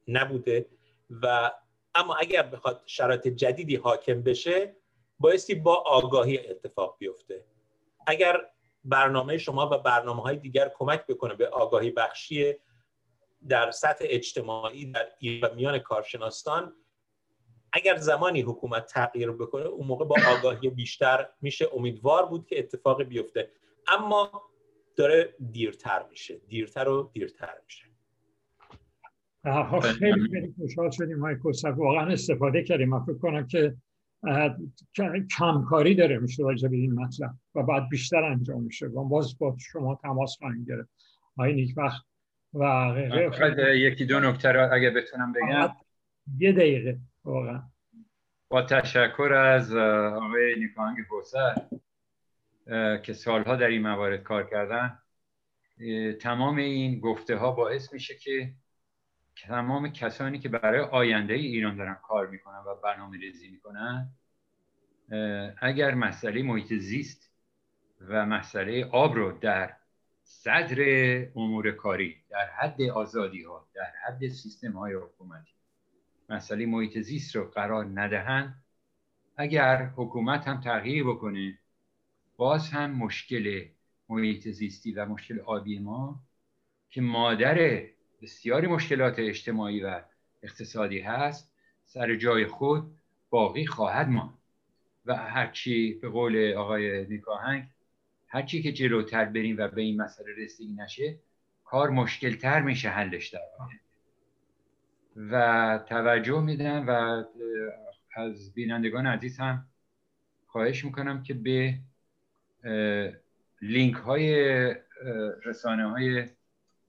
[0.08, 0.66] نبوده
[1.10, 1.52] و
[1.94, 4.76] اما اگر بخواد شرایط جدیدی حاکم بشه
[5.18, 7.44] بایستی با آگاهی اتفاق بیفته.
[8.06, 8.40] اگر
[8.84, 12.54] برنامه شما و برنامه های دیگر کمک بکنه به آگاهی بخشی
[13.48, 15.06] در سطح اجتماعی در
[15.42, 16.72] و میان کارشناسان
[17.72, 21.68] اگر زمانی حکومت تغییر بکنه اون موقع با آگاهی بیشتر میشه.
[21.74, 23.50] امیدوار بود که اتفاق بیفته.
[23.88, 24.42] اما
[24.96, 26.40] داره دیرتر میشه.
[26.48, 27.84] دیرتر و دیرتر میشه.
[29.80, 31.36] خیلی خیلی خوشحال شدیم های
[31.76, 32.88] واقعا استفاده کردیم.
[32.88, 33.76] من فکر کنم که
[35.36, 38.86] کمکاری داره میشه راجع به این مطلب و بعد بیشتر انجام میشه.
[38.86, 40.90] و باز با شما تماس خواهیم گرفت.
[41.38, 42.02] این وقت
[42.56, 45.76] و غیره یکی دو نکته را اگه بتونم بگم.
[46.38, 47.62] یه دقیقه واقعا.
[48.48, 51.54] با تشکر از آقای نیکانگ بوسر
[53.02, 54.98] که سالها در این موارد کار کردن.
[56.20, 58.52] تمام این گفته ها باعث میشه که
[59.46, 64.08] تمام کسانی که برای آینده ایران دارن کار می‌کنن و برنامه ریزی می‌کنن
[65.60, 67.32] اگر مسئله محیط زیست
[68.00, 69.75] و مسئله آب رو در
[70.28, 70.78] صدر
[71.36, 75.52] امور کاری در حد آزادی ها در حد سیستم های حکومتی.
[76.28, 78.62] مسئله محیط زیست رو قرار ندهند.
[79.36, 81.58] اگر حکومت هم تغییر بکنه
[82.36, 83.64] باز هم مشکل
[84.08, 86.20] محیط زیستی و مشکل آبی ما
[86.90, 87.86] که مادر
[88.22, 90.02] بسیاری مشکلات اجتماعی و
[90.42, 91.52] اقتصادی هست
[91.84, 92.96] سر جای خود
[93.30, 94.38] باقی خواهد ماند.
[95.06, 97.68] و هرچی به قول آقای نیکاهنگ
[98.36, 101.18] هرچی که جلوتر بریم و به این مسئله رسیدگی نشه
[101.64, 103.40] کار مشکلتر میشه حلش در
[105.16, 107.24] و توجه میدم و
[108.16, 109.66] از بینندگان عزیز هم
[110.46, 111.78] خواهش می‌کنم که به
[113.62, 114.34] لینک های
[115.44, 116.28] رسانه های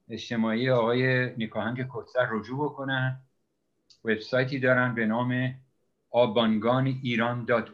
[0.10, 3.22] اجتماعی آقای نیکاهنگ کتسر رجوع بکنن.
[4.06, 5.56] وبسایتی دارن به نام
[6.12, 7.70] آبانگان ایران دات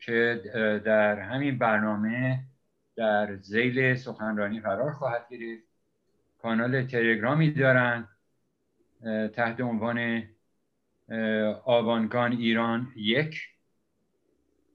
[0.00, 0.42] که
[0.84, 2.44] در همین برنامه
[2.96, 5.64] در زیل سخنرانی قرار خواهد گرفت.
[6.38, 8.08] کانال تلگرامی دارن
[9.34, 10.22] تحت عنوان
[11.64, 13.40] آبانگان ایران یک.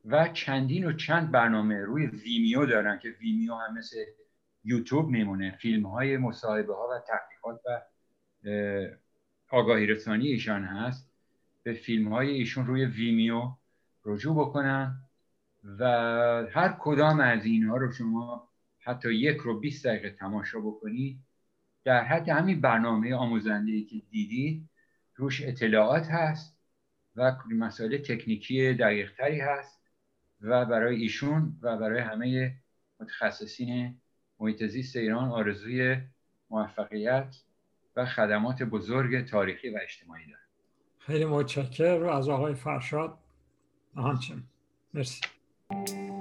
[0.05, 3.97] و چندین و چند برنامه روی ویمیو دارن که ویمیو هم مثل
[4.63, 5.57] یوتیوب میمونه.
[5.61, 7.81] فیلم های مصاحبه ها و تحقیقات و
[9.49, 11.09] آگاهی رسانی ایشان هست.
[11.63, 13.51] به فیلم های ایشون روی ویمیو
[14.05, 14.97] رجوع بکنن.
[15.63, 15.83] و
[16.51, 18.49] هر کدام از اینها رو شما
[18.79, 21.19] حتی یک رو 20 دقیقه تماشا بکنید.
[21.83, 24.69] در حد همین برنامه آموزنده که دیدید
[25.15, 26.57] روش اطلاعات هست
[27.15, 29.81] و مسائل تکنیکی دقیق تری هست
[30.41, 32.55] و برای ایشون و برای همه
[32.99, 33.97] متخصصین
[34.39, 35.97] محیط زیست ایران آرزوی
[36.49, 37.35] موفقیت
[37.95, 40.39] و خدمات بزرگ تاریخی و اجتماعی دارم.
[40.99, 43.17] خیلی متشکر از آقای فرشاد
[43.95, 44.43] همچنین
[44.93, 45.21] مرسی.
[45.73, 46.12] Thank you